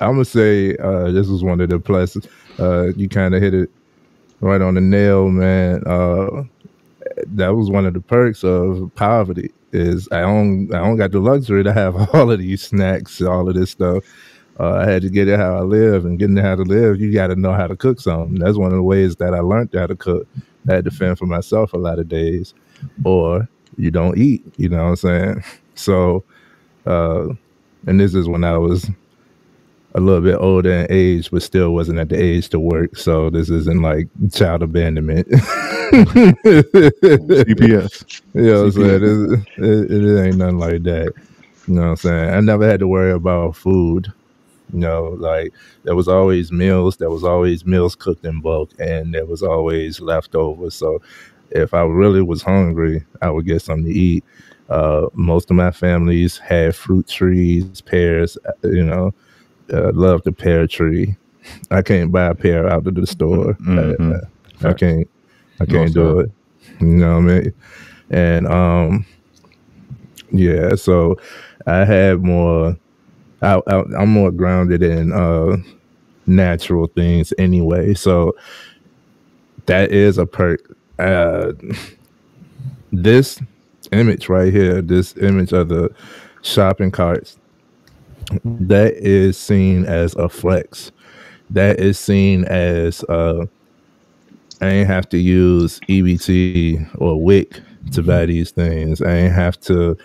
I'm 0.00 0.12
gonna 0.12 0.24
say 0.24 0.76
uh, 0.76 1.10
this 1.10 1.26
was 1.28 1.42
one 1.42 1.60
of 1.60 1.70
the 1.70 1.78
pluses. 1.78 2.28
Uh, 2.58 2.92
you 2.96 3.08
kind 3.08 3.34
of 3.34 3.42
hit 3.42 3.54
it 3.54 3.70
right 4.40 4.60
on 4.60 4.74
the 4.74 4.80
nail, 4.80 5.28
man. 5.28 5.82
Uh, 5.86 6.44
that 7.26 7.54
was 7.54 7.70
one 7.70 7.86
of 7.86 7.94
the 7.94 8.00
perks 8.00 8.44
of 8.44 8.90
poverty. 8.94 9.50
Is 9.72 10.08
I 10.12 10.20
don't 10.22 10.72
I 10.72 10.78
don't 10.78 10.96
got 10.96 11.12
the 11.12 11.20
luxury 11.20 11.64
to 11.64 11.72
have 11.72 11.96
all 12.14 12.30
of 12.30 12.38
these 12.38 12.62
snacks, 12.62 13.20
all 13.20 13.48
of 13.48 13.54
this 13.54 13.70
stuff. 13.72 14.04
Uh, 14.60 14.74
I 14.74 14.86
had 14.90 15.02
to 15.02 15.10
get 15.10 15.28
it 15.28 15.38
how 15.38 15.56
I 15.56 15.60
live, 15.60 16.04
and 16.04 16.18
getting 16.18 16.36
how 16.36 16.56
to 16.56 16.62
live, 16.62 17.00
you 17.00 17.12
got 17.12 17.28
to 17.28 17.36
know 17.36 17.52
how 17.52 17.66
to 17.68 17.76
cook 17.76 18.00
something. 18.00 18.38
That's 18.38 18.56
one 18.56 18.72
of 18.72 18.76
the 18.76 18.82
ways 18.82 19.16
that 19.16 19.34
I 19.34 19.40
learned 19.40 19.70
how 19.74 19.86
to 19.86 19.96
cook. 19.96 20.26
I 20.68 20.74
had 20.74 20.84
to 20.84 20.90
fend 20.90 21.18
for 21.18 21.26
myself 21.26 21.72
a 21.72 21.78
lot 21.78 21.98
of 21.98 22.08
days, 22.08 22.54
or 23.04 23.48
you 23.76 23.90
don't 23.90 24.16
eat. 24.18 24.44
You 24.56 24.68
know 24.68 24.84
what 24.84 24.90
I'm 24.90 24.96
saying? 24.96 25.44
So 25.74 26.24
uh, 26.86 27.28
and 27.86 28.00
this 28.00 28.14
is 28.14 28.28
when 28.28 28.42
I 28.44 28.58
was 28.58 28.90
a 29.94 30.00
little 30.00 30.20
bit 30.20 30.36
older 30.36 30.72
in 30.72 30.86
age, 30.90 31.30
but 31.30 31.42
still 31.42 31.72
wasn't 31.72 31.98
at 31.98 32.08
the 32.08 32.16
age 32.16 32.48
to 32.50 32.58
work. 32.60 32.96
So 32.96 33.30
this 33.30 33.50
isn't 33.50 33.80
like 33.82 34.08
child 34.32 34.62
abandonment. 34.62 35.28
CPS. 37.18 38.22
You 38.34 38.42
know 38.42 38.64
what 38.64 38.66
I'm 38.66 38.72
saying? 38.72 39.02
It, 39.04 39.64
it, 39.64 39.90
it 39.90 40.26
ain't 40.26 40.36
nothing 40.36 40.58
like 40.58 40.82
that. 40.84 41.12
You 41.66 41.74
know 41.74 41.82
what 41.82 41.88
I'm 41.88 41.96
saying? 41.96 42.30
I 42.34 42.40
never 42.40 42.66
had 42.68 42.80
to 42.80 42.88
worry 42.88 43.12
about 43.12 43.56
food. 43.56 44.12
You 44.72 44.80
know, 44.80 45.16
like 45.18 45.52
there 45.84 45.94
was 45.96 46.08
always 46.08 46.52
meals, 46.52 46.98
there 46.98 47.10
was 47.10 47.24
always 47.24 47.64
meals 47.64 47.94
cooked 47.94 48.24
in 48.26 48.40
bulk, 48.40 48.70
and 48.78 49.14
there 49.14 49.24
was 49.24 49.42
always 49.42 49.98
leftovers. 50.00 50.74
So 50.74 51.00
if 51.50 51.74
I 51.74 51.82
really 51.82 52.22
was 52.22 52.42
hungry, 52.42 53.04
I 53.22 53.30
would 53.30 53.46
get 53.46 53.62
something 53.62 53.86
to 53.86 53.92
eat. 53.92 54.24
Uh, 54.68 55.06
most 55.14 55.50
of 55.50 55.56
my 55.56 55.70
families 55.70 56.38
had 56.38 56.76
fruit 56.76 57.08
trees, 57.08 57.80
pears, 57.80 58.36
uh, 58.46 58.68
you 58.68 58.84
know, 58.84 59.14
uh, 59.72 59.92
love 59.92 60.22
the 60.24 60.32
pear 60.32 60.66
tree. 60.66 61.16
I 61.70 61.82
can't 61.82 62.12
buy 62.12 62.26
a 62.26 62.34
pear 62.34 62.68
out 62.68 62.86
of 62.86 62.94
the 62.94 63.06
store. 63.06 63.54
Mhm. 63.54 64.24
I, 64.62 64.68
I 64.68 64.72
can't. 64.74 65.08
I 65.60 65.66
can't 65.66 65.94
do 65.94 66.20
it. 66.20 66.30
You 66.80 66.86
know 66.88 67.14
what 67.20 67.30
I 67.32 67.40
mean? 67.40 67.54
And 68.10 68.46
um, 68.46 69.06
yeah. 70.30 70.74
So 70.74 71.18
I 71.66 71.84
had 71.84 72.22
more. 72.22 72.76
I, 73.42 73.60
I, 73.66 73.82
I'm 73.98 74.10
more 74.10 74.30
grounded 74.32 74.82
in 74.82 75.12
uh, 75.12 75.56
natural 76.26 76.88
things 76.88 77.32
anyway. 77.38 77.94
So 77.94 78.36
that 79.66 79.92
is 79.92 80.18
a 80.18 80.26
perk. 80.26 80.76
Uh, 80.98 81.52
this 82.92 83.40
image 83.92 84.28
right 84.28 84.52
here, 84.52 84.82
this 84.82 85.16
image 85.18 85.52
of 85.52 85.68
the 85.68 85.90
shopping 86.42 86.90
carts, 86.90 87.38
that 88.44 88.94
is 88.94 89.38
seen 89.38 89.84
as 89.86 90.14
a 90.16 90.28
flex. 90.28 90.92
That 91.50 91.80
is 91.80 91.98
seen 91.98 92.44
as 92.44 93.02
uh, 93.04 93.46
I 94.60 94.68
ain't 94.68 94.88
have 94.88 95.08
to 95.10 95.18
use 95.18 95.80
EBT 95.88 97.00
or 97.00 97.20
WIC 97.22 97.60
to 97.92 98.02
buy 98.02 98.26
these 98.26 98.50
things. 98.50 99.00
I 99.00 99.12
ain't 99.12 99.32
have 99.32 99.58
to, 99.60 99.96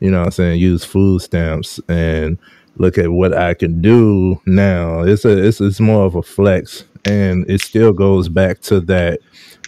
you 0.00 0.10
know 0.10 0.20
what 0.20 0.26
I'm 0.26 0.32
saying, 0.32 0.60
use 0.60 0.84
food 0.84 1.22
stamps 1.22 1.80
and 1.88 2.38
look 2.76 2.98
at 2.98 3.10
what 3.10 3.34
I 3.34 3.54
can 3.54 3.82
do 3.82 4.40
now. 4.46 5.00
It's 5.00 5.24
a 5.24 5.36
it's 5.36 5.60
it's 5.60 5.80
more 5.80 6.04
of 6.04 6.14
a 6.14 6.22
flex 6.22 6.84
and 7.04 7.48
it 7.50 7.60
still 7.60 7.92
goes 7.92 8.28
back 8.28 8.60
to 8.62 8.80
that 8.82 9.20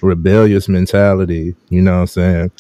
rebellious 0.05 0.69
mentality. 0.69 1.55
You 1.71 1.83
know 1.83 1.95
what 1.95 2.01
I'm 2.01 2.07
saying? 2.07 2.51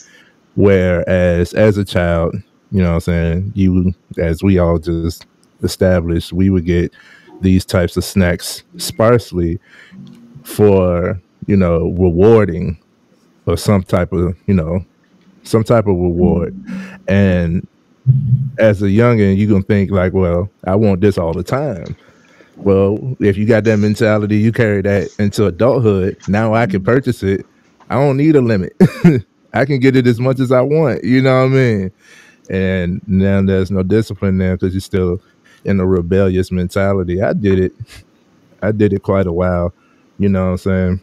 Whereas 0.56 1.52
as 1.54 1.78
a 1.78 1.84
child, 1.84 2.34
you 2.70 2.82
know 2.82 2.90
what 2.90 2.94
I'm 2.94 3.00
saying, 3.00 3.52
you 3.54 3.94
as 4.18 4.42
we 4.42 4.58
all 4.58 4.78
just 4.78 5.26
established, 5.62 6.32
we 6.32 6.50
would 6.50 6.64
get 6.64 6.92
these 7.40 7.64
types 7.64 7.96
of 7.96 8.04
snacks 8.04 8.62
sparsely 8.78 9.58
for 10.44 11.20
you 11.46 11.56
know 11.56 11.90
rewarding 11.98 12.78
or 13.46 13.56
some 13.56 13.82
type 13.82 14.12
of 14.12 14.36
you 14.46 14.54
know 14.54 14.84
some 15.42 15.64
type 15.64 15.86
of 15.86 15.96
reward 15.96 16.54
and 17.08 17.66
as 18.58 18.82
a 18.82 18.86
youngin 18.86 19.36
you 19.36 19.48
gonna 19.48 19.62
think 19.62 19.90
like 19.90 20.12
well 20.12 20.48
i 20.64 20.74
want 20.74 21.00
this 21.00 21.18
all 21.18 21.32
the 21.32 21.42
time 21.42 21.96
well 22.56 23.16
if 23.20 23.36
you 23.36 23.46
got 23.46 23.64
that 23.64 23.78
mentality 23.78 24.36
you 24.36 24.52
carry 24.52 24.82
that 24.82 25.08
into 25.18 25.46
adulthood. 25.46 26.16
Now 26.28 26.54
i 26.54 26.66
can 26.66 26.80
mm-hmm. 26.80 26.86
purchase 26.86 27.22
it. 27.22 27.46
I 27.90 27.94
don't 27.96 28.16
need 28.16 28.36
a 28.36 28.40
limit. 28.40 28.74
I 29.52 29.64
can 29.64 29.78
get 29.78 29.94
it 29.94 30.06
as 30.06 30.18
much 30.18 30.40
as 30.40 30.50
i 30.52 30.60
want 30.60 31.04
you 31.04 31.22
know 31.22 31.42
what 31.42 31.52
i 31.52 31.54
mean? 31.54 31.92
And 32.50 33.00
now 33.06 33.42
there's 33.42 33.70
no 33.70 33.82
discipline 33.82 34.38
there 34.38 34.56
because 34.56 34.74
you're 34.74 34.80
still 34.80 35.20
in 35.64 35.80
a 35.80 35.86
rebellious 35.86 36.52
mentality. 36.52 37.22
I 37.22 37.32
did 37.32 37.58
it. 37.58 37.72
I 38.62 38.72
did 38.72 38.92
it 38.92 39.02
quite 39.02 39.26
a 39.26 39.32
while 39.32 39.72
you 40.18 40.28
know 40.28 40.44
what 40.44 40.50
i'm 40.52 40.58
saying? 40.58 41.00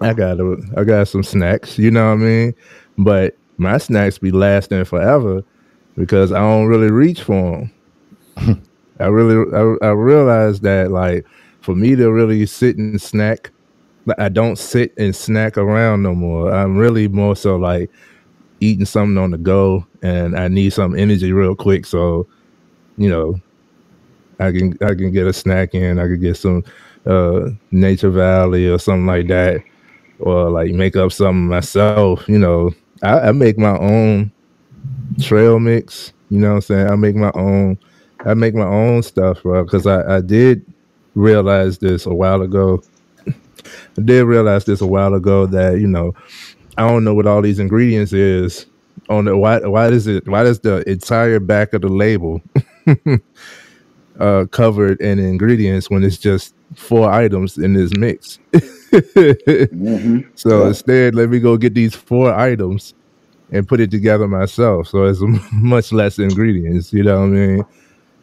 I 0.00 0.12
got 0.12 0.38
a, 0.40 0.56
I 0.76 0.84
got 0.84 1.08
some 1.08 1.22
snacks, 1.22 1.78
you 1.78 1.90
know 1.90 2.06
what 2.06 2.20
I 2.20 2.24
mean? 2.24 2.54
But 2.98 3.36
my 3.56 3.78
snacks 3.78 4.18
be 4.18 4.30
lasting 4.30 4.84
forever 4.84 5.42
because 5.96 6.32
I 6.32 6.38
don't 6.38 6.66
really 6.66 6.90
reach 6.90 7.22
for 7.22 7.68
them. 8.36 8.62
I 9.00 9.06
really 9.06 9.52
I, 9.54 9.88
I 9.88 9.90
realized 9.90 10.62
that 10.62 10.90
like 10.90 11.26
for 11.60 11.74
me 11.74 11.96
to 11.96 12.10
really 12.10 12.46
sit 12.46 12.76
and 12.76 13.00
snack, 13.00 13.50
I 14.18 14.28
don't 14.28 14.56
sit 14.56 14.92
and 14.96 15.14
snack 15.14 15.58
around 15.58 16.02
no 16.02 16.14
more. 16.14 16.52
I'm 16.52 16.76
really 16.76 17.08
more 17.08 17.36
so 17.36 17.56
like 17.56 17.90
eating 18.60 18.86
something 18.86 19.18
on 19.18 19.32
the 19.32 19.38
go, 19.38 19.86
and 20.02 20.36
I 20.38 20.48
need 20.48 20.72
some 20.72 20.98
energy 20.98 21.32
real 21.32 21.54
quick. 21.54 21.86
So, 21.86 22.26
you 22.96 23.08
know, 23.10 23.40
I 24.38 24.52
can 24.52 24.76
I 24.82 24.94
can 24.94 25.12
get 25.12 25.26
a 25.26 25.32
snack 25.32 25.74
in. 25.74 25.98
I 25.98 26.06
could 26.06 26.20
get 26.20 26.36
some 26.36 26.64
uh, 27.06 27.50
Nature 27.70 28.10
Valley 28.10 28.68
or 28.68 28.78
something 28.78 29.06
like 29.06 29.28
that 29.28 29.62
or 30.18 30.50
like 30.50 30.72
make 30.72 30.96
up 30.96 31.12
something 31.12 31.48
myself. 31.48 32.28
You 32.28 32.38
know, 32.38 32.72
I, 33.02 33.28
I 33.28 33.32
make 33.32 33.58
my 33.58 33.76
own 33.78 34.32
trail 35.20 35.58
mix. 35.58 36.12
You 36.30 36.40
know 36.40 36.50
what 36.50 36.54
I'm 36.56 36.60
saying? 36.62 36.90
I 36.90 36.96
make 36.96 37.16
my 37.16 37.32
own. 37.34 37.78
I 38.26 38.34
make 38.34 38.54
my 38.54 38.66
own 38.66 39.02
stuff, 39.02 39.42
bro. 39.42 39.64
Because 39.64 39.86
I, 39.86 40.16
I 40.16 40.20
did 40.20 40.64
realize 41.14 41.78
this 41.78 42.06
a 42.06 42.14
while 42.14 42.42
ago. 42.42 42.82
I 43.28 44.02
did 44.04 44.24
realize 44.24 44.64
this 44.64 44.80
a 44.80 44.86
while 44.86 45.14
ago 45.14 45.46
that 45.46 45.80
you 45.80 45.86
know 45.86 46.14
I 46.78 46.86
don't 46.88 47.04
know 47.04 47.14
what 47.14 47.26
all 47.26 47.42
these 47.42 47.58
ingredients 47.58 48.12
is 48.12 48.66
on 49.08 49.24
the 49.24 49.36
why 49.36 49.60
why 49.60 49.88
is 49.88 50.06
it 50.06 50.26
why 50.28 50.44
does 50.44 50.60
the 50.60 50.88
entire 50.88 51.40
back 51.40 51.72
of 51.72 51.82
the 51.82 51.88
label 51.88 52.40
uh 54.20 54.46
covered 54.50 55.00
in 55.00 55.18
ingredients 55.18 55.90
when 55.90 56.04
it's 56.04 56.18
just 56.18 56.54
four 56.74 57.10
items 57.10 57.58
in 57.58 57.74
this 57.74 57.96
mix. 57.96 58.38
mm-hmm. 58.52 60.20
So 60.34 60.62
yeah. 60.62 60.68
instead, 60.68 61.14
let 61.14 61.30
me 61.30 61.38
go 61.38 61.56
get 61.56 61.74
these 61.74 61.94
four 61.94 62.32
items 62.34 62.94
and 63.52 63.66
put 63.66 63.80
it 63.80 63.90
together 63.90 64.26
myself. 64.26 64.88
So 64.88 65.04
it's 65.04 65.20
much 65.52 65.92
less 65.92 66.18
ingredients. 66.18 66.92
You 66.92 67.04
know 67.04 67.20
what 67.20 67.26
I 67.26 67.28
mean? 67.28 67.64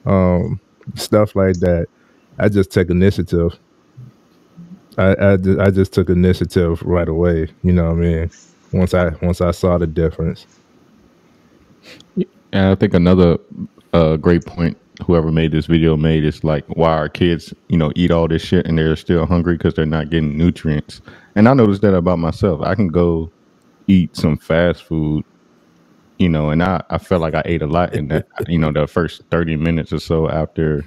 Um, 0.05 0.59
stuff 0.95 1.35
like 1.35 1.59
that. 1.59 1.87
I 2.39 2.49
just 2.49 2.71
take 2.71 2.89
initiative. 2.89 3.57
I, 4.97 5.13
I, 5.13 5.33
I 5.59 5.71
just 5.71 5.93
took 5.93 6.09
initiative 6.09 6.81
right 6.83 7.07
away. 7.07 7.47
You 7.63 7.73
know 7.73 7.85
what 7.85 7.93
I 7.93 8.07
mean? 8.07 8.31
Once 8.71 8.93
I 8.93 9.09
once 9.21 9.41
I 9.41 9.51
saw 9.51 9.77
the 9.77 9.87
difference. 9.87 10.45
And 12.15 12.65
I 12.67 12.75
think 12.75 12.93
another 12.93 13.37
uh, 13.93 14.17
great 14.17 14.45
point 14.45 14.77
whoever 15.05 15.31
made 15.31 15.51
this 15.51 15.65
video 15.65 15.97
made 15.97 16.23
is 16.23 16.43
like 16.43 16.65
why 16.67 16.91
our 16.91 17.09
kids 17.09 17.53
you 17.67 17.77
know 17.77 17.91
eat 17.95 18.11
all 18.11 18.27
this 18.27 18.41
shit 18.41 18.65
and 18.67 18.77
they're 18.77 18.95
still 18.95 19.25
hungry 19.25 19.57
because 19.57 19.73
they're 19.73 19.85
not 19.85 20.09
getting 20.09 20.37
nutrients 20.37 21.01
and 21.35 21.49
i 21.49 21.53
noticed 21.53 21.81
that 21.81 21.95
about 21.95 22.19
myself 22.19 22.61
i 22.61 22.75
can 22.75 22.87
go 22.87 23.29
eat 23.87 24.15
some 24.15 24.37
fast 24.37 24.83
food 24.83 25.25
you 26.23 26.29
know 26.29 26.49
and 26.49 26.63
i 26.63 26.81
i 26.89 26.97
felt 26.97 27.21
like 27.21 27.35
i 27.35 27.41
ate 27.45 27.61
a 27.61 27.67
lot 27.67 27.93
in 27.93 28.07
that 28.07 28.27
you 28.47 28.57
know 28.57 28.71
the 28.71 28.87
first 28.87 29.21
30 29.29 29.55
minutes 29.57 29.91
or 29.91 29.99
so 29.99 30.29
after 30.29 30.85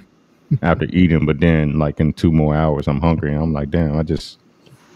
after 0.61 0.85
eating 0.85 1.25
but 1.25 1.39
then 1.39 1.77
like 1.77 1.99
in 1.99 2.13
two 2.13 2.31
more 2.31 2.55
hours 2.55 2.87
i'm 2.87 3.01
hungry 3.01 3.33
and 3.33 3.41
i'm 3.41 3.53
like 3.53 3.69
damn 3.69 3.97
i 3.97 4.03
just 4.03 4.39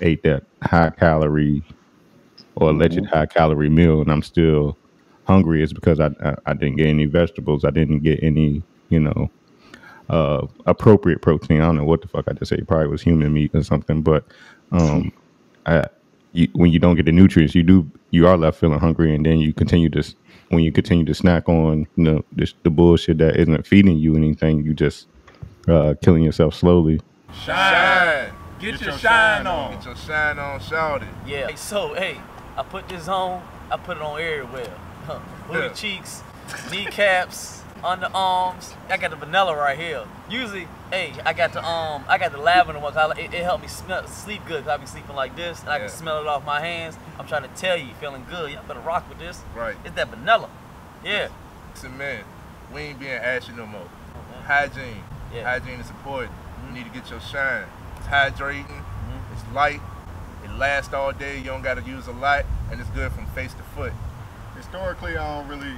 ate 0.01 0.23
that 0.23 0.43
high 0.63 0.89
calorie 0.89 1.63
or 2.55 2.69
alleged 2.69 2.97
mm-hmm. 2.97 3.13
high 3.13 3.25
calorie 3.25 3.69
meal 3.69 4.01
and 4.01 4.11
i'm 4.11 4.23
still 4.23 4.77
hungry 5.25 5.61
it's 5.61 5.73
because 5.73 5.99
I, 5.99 6.09
I, 6.23 6.35
I 6.47 6.53
didn't 6.53 6.77
get 6.77 6.87
any 6.87 7.05
vegetables 7.05 7.65
i 7.65 7.69
didn't 7.69 7.99
get 7.99 8.23
any 8.23 8.63
you 8.91 8.99
know, 8.99 9.31
uh, 10.09 10.45
appropriate 10.67 11.23
protein. 11.23 11.61
I 11.61 11.65
don't 11.65 11.77
know 11.77 11.85
what 11.85 12.01
the 12.01 12.07
fuck 12.07 12.27
I 12.27 12.33
just. 12.33 12.51
It 12.51 12.67
probably 12.67 12.87
was 12.87 13.01
human 13.01 13.33
meat 13.33 13.55
or 13.55 13.63
something. 13.63 14.03
But 14.03 14.25
um, 14.71 15.11
I, 15.65 15.87
you, 16.33 16.49
when 16.53 16.71
you 16.71 16.77
don't 16.77 16.95
get 16.95 17.05
the 17.05 17.11
nutrients, 17.11 17.55
you 17.55 17.63
do 17.63 17.89
you 18.11 18.27
are 18.27 18.37
left 18.37 18.59
feeling 18.59 18.79
hungry, 18.79 19.15
and 19.15 19.25
then 19.25 19.39
you 19.39 19.53
continue 19.53 19.89
to 19.89 20.03
when 20.51 20.63
you 20.63 20.71
continue 20.71 21.05
to 21.05 21.13
snack 21.13 21.49
on 21.49 21.87
you 21.95 22.03
know 22.03 22.25
this, 22.31 22.53
the 22.63 22.69
bullshit 22.69 23.17
that 23.17 23.37
isn't 23.37 23.65
feeding 23.65 23.97
you 23.97 24.15
anything. 24.15 24.63
You 24.63 24.73
just 24.73 25.07
uh, 25.67 25.95
killing 26.01 26.23
yourself 26.23 26.55
slowly. 26.55 27.01
Shine. 27.43 28.31
Get, 28.59 28.73
Get 28.73 28.81
your, 28.81 28.89
your, 28.91 28.99
shine, 28.99 29.47
on. 29.47 29.73
Get 29.73 29.85
your 29.85 29.95
shine 29.95 30.37
on, 30.37 30.59
shout 30.59 31.01
it. 31.01 31.07
Yeah. 31.25 31.47
Hey, 31.47 31.55
So 31.55 31.93
hey, 31.95 32.17
I 32.55 32.63
put 32.63 32.87
this 32.87 33.07
on. 33.07 33.41
I 33.71 33.77
put 33.77 33.97
it 33.97 34.03
on 34.03 34.21
everywhere. 34.21 34.73
Huh. 35.05 35.19
Booty 35.47 35.59
yeah. 35.59 35.73
cheeks, 35.73 36.21
kneecaps 36.69 37.60
underarms. 37.83 38.73
I 38.89 38.97
got 38.97 39.11
the 39.11 39.17
vanilla 39.17 39.55
right 39.55 39.77
here. 39.77 40.05
Usually, 40.29 40.67
hey, 40.91 41.13
I 41.25 41.33
got 41.33 41.53
the 41.53 41.63
um, 41.63 42.05
I 42.07 42.17
got 42.17 42.31
the 42.31 42.37
lavender 42.37 42.79
one. 42.79 42.93
Cause 42.93 43.17
it, 43.17 43.33
it 43.33 43.43
helped 43.43 43.63
me 43.63 43.69
smell, 43.69 44.07
sleep 44.07 44.41
good. 44.47 44.63
Cause 44.63 44.69
I 44.69 44.77
be 44.77 44.85
sleeping 44.85 45.15
like 45.15 45.35
this, 45.35 45.61
and 45.61 45.69
I 45.69 45.77
yeah. 45.77 45.87
can 45.87 45.89
smell 45.89 46.21
it 46.21 46.27
off 46.27 46.45
my 46.45 46.61
hands. 46.61 46.97
I'm 47.19 47.27
trying 47.27 47.43
to 47.43 47.49
tell 47.49 47.77
you, 47.77 47.93
feeling 47.99 48.25
good. 48.29 48.51
Y'all 48.51 48.63
better 48.63 48.79
rock 48.79 49.07
with 49.09 49.19
this. 49.19 49.41
Right. 49.55 49.75
It's 49.83 49.95
that 49.95 50.09
vanilla. 50.09 50.49
Yeah. 51.03 51.29
Listen, 51.73 51.97
man, 51.97 52.23
we 52.73 52.81
ain't 52.81 52.99
being 52.99 53.11
ashy 53.11 53.51
no 53.53 53.65
more. 53.65 53.81
Okay. 53.81 54.45
Hygiene. 54.45 55.03
Yeah. 55.33 55.43
Hygiene 55.43 55.79
is 55.79 55.89
important. 55.89 56.31
Mm-hmm. 56.31 56.67
You 56.75 56.83
need 56.83 56.93
to 56.93 56.99
get 56.99 57.09
your 57.09 57.19
shine. 57.21 57.65
It's 57.97 58.07
hydrating. 58.07 58.65
Mm-hmm. 58.65 59.33
It's 59.33 59.55
light. 59.55 59.81
It 60.43 60.51
lasts 60.51 60.93
all 60.93 61.11
day. 61.11 61.37
You 61.37 61.45
don't 61.45 61.61
got 61.61 61.75
to 61.75 61.83
use 61.83 62.07
a 62.07 62.11
lot, 62.11 62.45
and 62.71 62.79
it's 62.79 62.89
good 62.91 63.11
from 63.11 63.25
face 63.27 63.53
to 63.53 63.63
foot. 63.75 63.93
Historically, 64.55 65.17
I 65.17 65.39
don't 65.39 65.47
really 65.47 65.75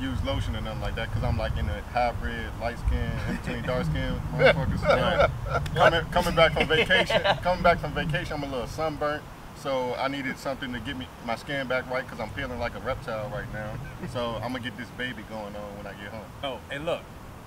use 0.00 0.22
lotion 0.24 0.56
or 0.56 0.60
nothing 0.60 0.80
like 0.80 0.96
that 0.96 1.08
because 1.08 1.24
I'm 1.24 1.38
like 1.38 1.56
in 1.56 1.68
a 1.68 1.80
hybrid, 1.92 2.46
light 2.60 2.78
skin, 2.78 3.10
in 3.28 3.36
between 3.36 3.62
dark 3.62 3.84
skin 3.90 4.20
motherfuckers. 4.32 5.30
coming, 5.74 6.04
coming 6.10 6.34
back 6.34 6.52
from 6.52 6.68
vacation, 6.68 7.22
coming 7.42 7.62
back 7.62 7.78
from 7.78 7.92
vacation, 7.92 8.34
I'm 8.34 8.42
a 8.42 8.50
little 8.50 8.66
sunburnt. 8.66 9.22
So 9.56 9.94
I 9.94 10.08
needed 10.08 10.36
something 10.36 10.72
to 10.72 10.80
get 10.80 10.96
me 10.96 11.06
my 11.24 11.36
skin 11.36 11.66
back 11.68 11.88
right 11.88 12.04
because 12.04 12.20
I'm 12.20 12.30
feeling 12.30 12.58
like 12.58 12.74
a 12.74 12.80
reptile 12.80 13.30
right 13.30 13.50
now. 13.52 13.74
So 14.12 14.34
I'm 14.42 14.52
gonna 14.52 14.60
get 14.60 14.76
this 14.76 14.88
baby 14.90 15.22
going 15.30 15.54
on 15.56 15.76
when 15.76 15.86
I 15.86 15.92
get 15.92 16.10
home. 16.12 16.24
Oh, 16.42 16.60
and 16.70 16.84
look, 16.84 17.00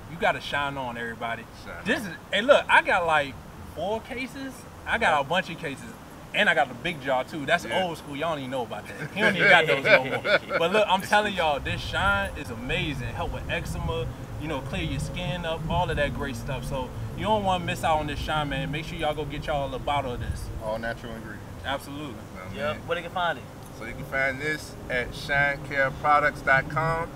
you 0.10 0.18
gotta 0.18 0.42
shine 0.42 0.78
on 0.78 0.98
everybody. 0.98 1.44
Shine 1.66 1.86
this 1.86 2.02
is, 2.02 2.14
hey 2.32 2.42
look, 2.42 2.66
I 2.70 2.82
got 2.82 3.06
like 3.06 3.36
four 3.76 4.02
cases. 4.02 4.54
I 4.86 4.98
got 4.98 5.22
a 5.22 5.24
bunch 5.24 5.50
of 5.50 5.58
cases. 5.58 5.92
And 6.34 6.50
I 6.50 6.56
got 6.56 6.68
the 6.68 6.76
big 6.76 7.02
jaw 7.02 7.24
too. 7.24 7.46
That's 7.46 7.66
yeah. 7.66 7.84
old 7.84 7.98
school. 7.98 8.16
Y'all 8.16 8.32
don't 8.32 8.40
even 8.40 8.52
know 8.52 8.64
about 8.64 8.86
that. 8.88 9.12
He 9.12 9.22
don't 9.22 9.36
even 9.36 9.50
got 9.50 9.66
those 9.68 9.84
no 9.86 10.04
more. 10.04 10.22
But 10.60 10.72
look, 10.72 10.86
I'm 10.88 11.02
telling 11.02 11.34
y'all, 11.34 11.60
this 11.60 11.82
shine 11.82 12.32
is 12.38 12.50
amazing. 12.50 13.08
Help 13.08 13.34
with 13.34 13.50
eczema, 13.50 14.08
you 14.42 14.48
know, 14.48 14.62
clear 14.62 14.84
your 14.84 15.00
skin 15.00 15.46
up, 15.46 15.62
all 15.70 15.90
of 15.90 15.96
that 15.98 16.14
great 16.14 16.36
stuff. 16.36 16.66
So 16.66 16.90
you 17.18 17.24
don't 17.24 17.44
want 17.44 17.62
to 17.62 17.66
miss 17.66 17.84
out 17.84 18.00
on 18.00 18.08
this 18.08 18.20
shine, 18.20 18.50
man. 18.50 18.72
Make 18.72 18.86
sure 18.86 18.98
y'all 18.98 19.16
go 19.16 19.26
get 19.26 19.48
y'all 19.48 19.74
a 19.74 19.80
bottle 19.80 20.14
of 20.14 20.20
this. 20.20 20.48
All 20.64 20.78
natural 20.78 21.14
ingredients. 21.14 21.44
Absolutely. 21.66 22.16
Yep. 22.56 22.78
Where 22.86 22.96
they 22.96 23.02
can 23.02 23.12
find 23.12 23.38
it? 23.38 23.44
So 23.78 23.86
you 23.86 23.94
can 23.94 24.06
find 24.06 24.40
this 24.42 24.74
at 24.90 25.12
shinecareproducts.com. 25.12 27.10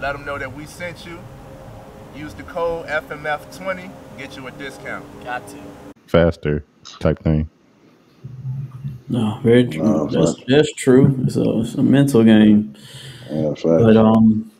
Let 0.00 0.12
them 0.12 0.24
know 0.24 0.38
that 0.38 0.54
we 0.54 0.66
sent 0.66 1.04
you. 1.06 1.18
Use 2.14 2.34
the 2.34 2.42
code 2.42 2.86
FMF20, 2.88 3.90
get 4.18 4.36
you 4.36 4.46
a 4.46 4.50
discount. 4.52 5.24
Got 5.24 5.48
to. 5.48 5.56
Faster 6.06 6.64
type 7.00 7.18
thing. 7.20 7.48
No, 9.12 9.38
very 9.42 9.68
true. 9.68 10.08
that's 10.10 10.34
that's 10.48 10.72
true. 10.72 11.14
It's 11.26 11.36
a, 11.36 11.60
it's 11.60 11.74
a 11.74 11.82
mental 11.82 12.24
game. 12.24 12.74
Yeah, 13.30 13.52
but 13.62 13.94
um, 13.98 14.50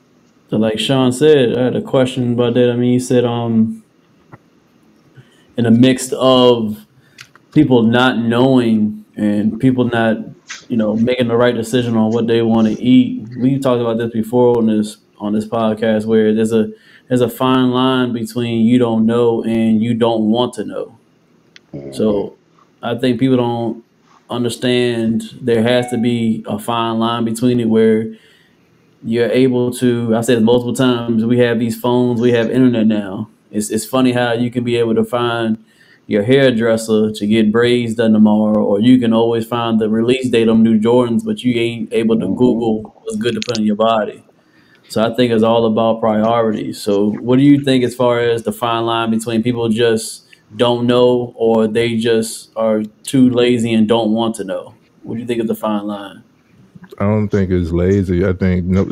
so 0.50 0.58
like 0.58 0.78
Shawn 0.78 1.10
said, 1.10 1.56
I 1.56 1.64
had 1.64 1.76
a 1.76 1.80
question 1.80 2.34
about 2.34 2.52
that. 2.54 2.70
I 2.70 2.76
mean, 2.76 2.92
he 2.92 3.00
said 3.00 3.24
um, 3.24 3.82
in 5.56 5.64
a 5.64 5.70
mix 5.70 6.12
of 6.12 6.84
people 7.52 7.82
not 7.82 8.18
knowing 8.18 9.06
and 9.16 9.58
people 9.58 9.86
not, 9.86 10.18
you 10.68 10.76
know, 10.76 10.96
making 10.96 11.28
the 11.28 11.36
right 11.36 11.54
decision 11.54 11.96
on 11.96 12.12
what 12.12 12.26
they 12.26 12.42
want 12.42 12.68
to 12.68 12.82
eat. 12.82 13.26
We 13.38 13.58
talked 13.58 13.80
about 13.80 13.96
this 13.96 14.12
before 14.12 14.58
on 14.58 14.66
this 14.66 14.98
on 15.16 15.32
this 15.32 15.46
podcast, 15.46 16.04
where 16.04 16.34
there's 16.34 16.52
a 16.52 16.70
there's 17.08 17.22
a 17.22 17.30
fine 17.30 17.70
line 17.70 18.12
between 18.12 18.66
you 18.66 18.78
don't 18.78 19.06
know 19.06 19.42
and 19.44 19.82
you 19.82 19.94
don't 19.94 20.28
want 20.28 20.52
to 20.54 20.64
know. 20.66 20.98
So 21.92 22.36
I 22.82 22.96
think 22.96 23.18
people 23.18 23.38
don't 23.38 23.84
understand 24.32 25.22
there 25.40 25.62
has 25.62 25.90
to 25.90 25.98
be 25.98 26.44
a 26.48 26.58
fine 26.58 26.98
line 26.98 27.24
between 27.24 27.60
it 27.60 27.68
where 27.68 28.14
you're 29.04 29.30
able 29.30 29.72
to. 29.74 30.14
I've 30.16 30.24
said 30.24 30.42
multiple 30.42 30.74
times. 30.74 31.24
We 31.24 31.38
have 31.38 31.58
these 31.58 31.78
phones. 31.78 32.20
We 32.20 32.32
have 32.32 32.50
internet 32.50 32.86
now. 32.86 33.30
It's 33.50 33.70
it's 33.70 33.84
funny 33.84 34.12
how 34.12 34.32
you 34.32 34.50
can 34.50 34.64
be 34.64 34.76
able 34.76 34.94
to 34.94 35.04
find 35.04 35.62
your 36.06 36.22
hairdresser 36.22 37.12
to 37.12 37.26
get 37.26 37.52
braids 37.52 37.94
done 37.94 38.12
tomorrow, 38.12 38.62
or 38.62 38.80
you 38.80 38.98
can 38.98 39.12
always 39.12 39.46
find 39.46 39.80
the 39.80 39.88
release 39.88 40.28
date 40.28 40.48
on 40.48 40.62
new 40.62 40.78
Jordans, 40.78 41.24
but 41.24 41.42
you 41.42 41.58
ain't 41.60 41.92
able 41.92 42.18
to 42.18 42.26
Google 42.26 42.82
what's 43.02 43.16
good 43.16 43.34
to 43.34 43.40
put 43.40 43.58
in 43.58 43.64
your 43.64 43.76
body. 43.76 44.24
So 44.88 45.02
I 45.02 45.14
think 45.14 45.32
it's 45.32 45.42
all 45.42 45.64
about 45.64 46.00
priorities. 46.00 46.80
So 46.80 47.12
what 47.12 47.36
do 47.36 47.42
you 47.42 47.64
think 47.64 47.84
as 47.84 47.94
far 47.94 48.20
as 48.20 48.42
the 48.42 48.52
fine 48.52 48.84
line 48.84 49.10
between 49.10 49.42
people 49.42 49.68
just 49.68 50.21
don't 50.56 50.86
know 50.86 51.32
or 51.36 51.66
they 51.66 51.96
just 51.96 52.50
are 52.56 52.82
too 53.02 53.30
lazy 53.30 53.72
and 53.72 53.88
don't 53.88 54.12
want 54.12 54.34
to 54.36 54.44
know? 54.44 54.74
What 55.02 55.14
do 55.14 55.20
you 55.20 55.26
think 55.26 55.40
is 55.40 55.48
the 55.48 55.54
fine 55.54 55.86
line? 55.86 56.22
I 56.98 57.04
don't 57.04 57.28
think 57.28 57.50
it's 57.50 57.70
lazy. 57.70 58.24
I 58.26 58.32
think 58.32 58.66
no. 58.66 58.82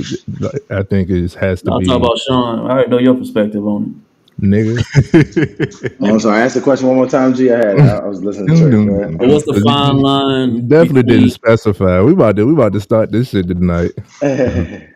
I 0.71 0.83
think 0.83 1.11
it 1.11 1.33
has 1.35 1.61
to 1.63 1.67
be. 1.67 1.73
I'll 1.73 1.79
be. 1.81 1.87
talk 1.87 1.99
about 1.99 2.19
Shawn. 2.19 2.67
I 2.67 2.73
already 2.73 2.91
know 2.91 2.99
your 2.99 3.15
perspective 3.15 3.67
on 3.67 4.03
it, 4.39 4.45
nigga. 4.45 5.97
I'm 6.09 6.19
sorry. 6.19 6.41
Ask 6.41 6.55
the 6.55 6.63
question 6.63 6.89
one 6.89 6.97
more 6.97 7.07
time, 7.07 7.35
G. 7.35 7.51
I 7.51 7.57
had. 7.57 7.79
I 7.79 8.07
was 8.07 8.25
listening 8.25 8.57
to 8.57 9.03
it. 9.03 9.19
Go 9.19 9.29
What's 9.29 9.45
the 9.45 9.61
fine 9.61 9.99
line? 9.99 10.55
You 10.55 10.63
definitely 10.67 11.03
between- 11.03 11.21
didn't 11.21 11.35
specify. 11.35 12.01
We 12.01 12.13
about 12.13 12.37
to 12.37 12.47
we 12.47 12.53
about 12.55 12.73
to 12.73 12.81
start 12.81 13.13
this 13.13 13.31
shit 13.31 13.49
tonight. 13.49 13.93
the 14.21 14.89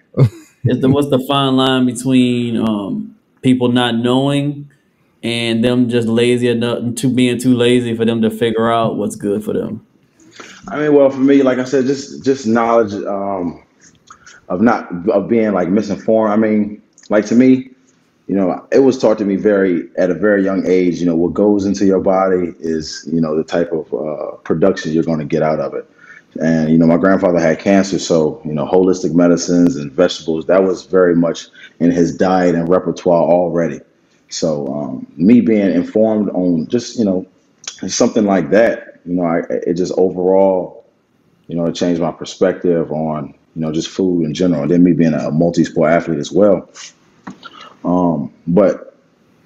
what's 0.65 1.11
the 1.11 1.25
fine 1.29 1.57
line 1.57 1.85
between 1.87 2.57
um, 2.57 3.17
people 3.43 3.69
not 3.69 3.97
knowing 3.97 4.71
and 5.25 5.65
them 5.65 5.89
just 5.89 6.07
lazy 6.07 6.49
enough 6.49 6.97
to 6.97 7.09
being 7.09 7.41
too 7.41 7.55
lazy 7.55 7.97
for 7.97 8.05
them 8.05 8.21
to 8.23 8.31
figure 8.31 8.71
out 8.71 8.97
what's 8.97 9.17
good 9.17 9.43
for 9.43 9.55
them? 9.55 9.85
I 10.69 10.79
mean, 10.79 10.95
well, 10.95 11.11
for 11.11 11.21
me, 11.21 11.43
like 11.43 11.59
I 11.59 11.65
said, 11.65 11.87
just 11.87 12.25
just 12.25 12.47
knowledge 12.47 12.93
um, 13.07 13.63
of 14.49 14.61
not 14.61 14.89
of 15.09 15.29
being 15.29 15.53
like 15.53 15.69
misinformed. 15.69 16.33
I 16.33 16.37
mean, 16.37 16.83
like 17.09 17.27
to 17.27 17.35
me, 17.35 17.71
you 18.27 18.37
know, 18.37 18.67
it 18.71 18.81
was 18.81 18.99
taught 18.99 19.19
to 19.19 19.25
me 19.25 19.37
very 19.37 19.89
at 19.97 20.11
a 20.11 20.15
very 20.15 20.45
young 20.45 20.67
age. 20.67 21.01
You 21.01 21.07
know, 21.07 21.17
what 21.17 21.33
goes 21.33 21.65
into 21.65 21.87
your 21.87 22.01
body 22.01 22.55
is 22.61 23.09
you 23.11 23.21
know 23.21 23.37
the 23.37 23.45
type 23.45 23.73
of 23.73 23.93
uh, 23.95 24.37
production 24.39 24.93
you're 24.93 25.05
going 25.05 25.21
to 25.21 25.25
get 25.25 25.43
out 25.43 25.61
of 25.61 25.75
it. 25.75 25.89
And 26.41 26.71
you 26.71 26.77
know, 26.77 26.87
my 26.87 26.97
grandfather 26.97 27.39
had 27.39 27.61
cancer, 27.61 27.99
so 27.99 28.43
you 28.45 28.53
know, 28.53 28.67
holistic 28.67 29.15
medicines 29.15 29.77
and 29.77 29.91
vegetables 29.91 30.47
that 30.47 30.65
was 30.65 30.85
very 30.85 31.15
much 31.15 31.47
in 31.79 31.91
his 31.91 32.15
diet 32.15 32.55
and 32.55 32.69
repertoire 32.69 33.23
already. 33.23 33.81
So 34.35 34.67
um, 34.67 35.07
me 35.17 35.41
being 35.41 35.73
informed 35.73 36.29
on 36.31 36.67
just 36.67 36.99
you 36.99 37.05
know 37.05 37.27
something 37.87 38.25
like 38.25 38.51
that, 38.51 39.01
you 39.07 39.15
know, 39.15 39.25
I, 39.25 39.39
it 39.49 39.75
just 39.75 39.93
overall, 39.97 40.85
you 41.47 41.57
know, 41.57 41.67
it 41.67 41.75
changed 41.75 42.01
my 42.01 42.11
perspective 42.11 42.91
on 42.91 43.35
you 43.55 43.63
know 43.63 43.71
just 43.73 43.89
food 43.89 44.25
in 44.25 44.35
general. 44.35 44.63
And 44.63 44.71
then 44.71 44.83
me 44.83 44.93
being 44.93 45.15
a 45.15 45.31
multi-sport 45.31 45.93
athlete 45.93 46.19
as 46.19 46.33
well. 46.33 46.69
Um, 47.85 48.33
but 48.49 48.97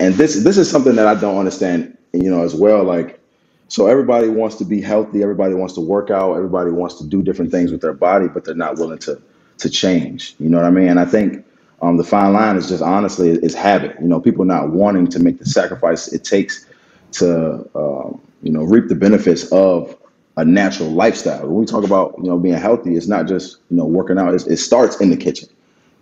and 0.00 0.14
this 0.14 0.42
this 0.42 0.57
is 0.57 0.71
something 0.71 0.97
that 0.97 1.07
I 1.07 1.14
don't 1.14 1.38
understand, 1.38 1.97
you 2.14 2.30
know, 2.30 2.42
as 2.42 2.54
well. 2.54 2.83
Like, 2.83 3.21
so 3.68 3.88
everybody 3.88 4.28
wants 4.28 4.57
to 4.57 4.64
be 4.64 4.80
healthy, 4.80 5.23
everybody 5.23 5.52
wants 5.52 5.75
to 5.75 5.83
work 5.83 6.11
out, 6.11 6.35
everybody 6.35 6.71
wants 6.71 6.95
to 6.97 7.07
do 7.07 7.23
different 7.23 7.50
things 7.50 7.73
with 7.73 7.83
their 7.83 7.92
body, 7.92 8.28
but 8.28 8.45
they're 8.47 8.54
not 8.54 8.78
willing 8.78 8.99
to 9.00 9.21
to 9.59 9.68
change. 9.68 10.35
You 10.38 10.49
know 10.49 10.57
what 10.57 10.66
I 10.66 10.71
mean? 10.71 10.88
And 10.88 10.99
I 10.99 11.04
think 11.04 11.45
um, 11.82 11.97
the 11.97 12.04
fine 12.04 12.32
line 12.32 12.56
is 12.56 12.68
just 12.68 12.82
honestly 12.82 13.30
is 13.30 13.54
habit. 13.54 13.97
You 14.00 14.08
know, 14.08 14.20
people 14.20 14.44
not 14.44 14.70
wanting 14.70 15.06
to 15.08 15.18
make 15.20 15.38
the 15.38 15.47
sacrifice 15.47 16.12
it 16.12 16.25
takes 16.25 16.66
to 17.12 17.68
um, 17.75 18.20
you 18.42 18.52
know 18.52 18.64
reap 18.64 18.88
the 18.88 18.94
benefits 18.94 19.50
of 19.52 19.97
a 20.37 20.44
natural 20.44 20.90
lifestyle. 20.90 21.42
When 21.47 21.54
we 21.56 21.66
talk 21.66 21.85
about 21.85 22.14
you 22.18 22.25
know 22.25 22.38
being 22.38 22.56
healthy, 22.56 22.97
it's 22.97 23.08
not 23.08 23.26
just 23.26 23.58
you 23.70 23.76
know 23.76 23.87
working 23.87 24.18
out. 24.18 24.35
It's, 24.35 24.47
it 24.47 24.58
starts 24.58 25.00
in 25.00 25.11
the 25.11 25.16
kitchen. 25.16 25.49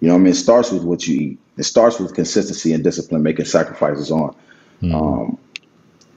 You 0.00 0.08
know, 0.08 0.14
what 0.14 0.20
I 0.20 0.24
mean, 0.24 0.32
it 0.32 0.36
starts 0.36 0.70
with 0.70 0.84
what 0.84 1.06
you 1.06 1.20
eat. 1.20 1.38
It 1.56 1.64
starts 1.64 1.98
with 1.98 2.14
consistency 2.14 2.72
and 2.74 2.84
discipline, 2.84 3.22
making 3.22 3.46
sacrifices 3.46 4.10
on, 4.10 4.36
um, 4.92 5.38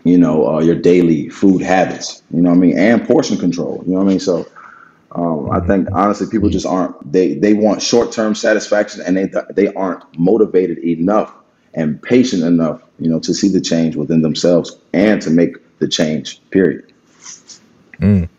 you 0.03 0.17
know, 0.17 0.55
uh, 0.55 0.60
your 0.60 0.75
daily 0.75 1.29
food 1.29 1.62
habits. 1.62 2.21
You 2.31 2.41
know, 2.41 2.49
what 2.49 2.57
I 2.57 2.60
mean, 2.60 2.77
and 2.77 3.05
portion 3.07 3.38
control. 3.38 3.81
You 3.86 3.93
know, 3.93 3.99
what 3.99 4.07
I 4.07 4.10
mean. 4.10 4.19
So, 4.19 4.45
um, 5.11 5.49
I 5.51 5.59
think 5.61 5.87
honestly, 5.91 6.27
people 6.29 6.49
just 6.49 6.65
aren't. 6.65 7.11
They 7.11 7.35
they 7.35 7.53
want 7.53 7.81
short 7.81 8.11
term 8.11 8.35
satisfaction, 8.35 9.01
and 9.01 9.17
they 9.17 9.31
they 9.53 9.73
aren't 9.73 10.03
motivated 10.19 10.77
enough 10.79 11.33
and 11.73 12.01
patient 12.01 12.43
enough, 12.43 12.81
you 12.99 13.09
know, 13.09 13.19
to 13.19 13.33
see 13.33 13.49
the 13.49 13.61
change 13.61 13.95
within 13.95 14.21
themselves 14.21 14.77
and 14.93 15.21
to 15.21 15.29
make 15.29 15.55
the 15.79 15.87
change. 15.87 16.41
Period. 16.51 16.91
Mm. 17.99 18.29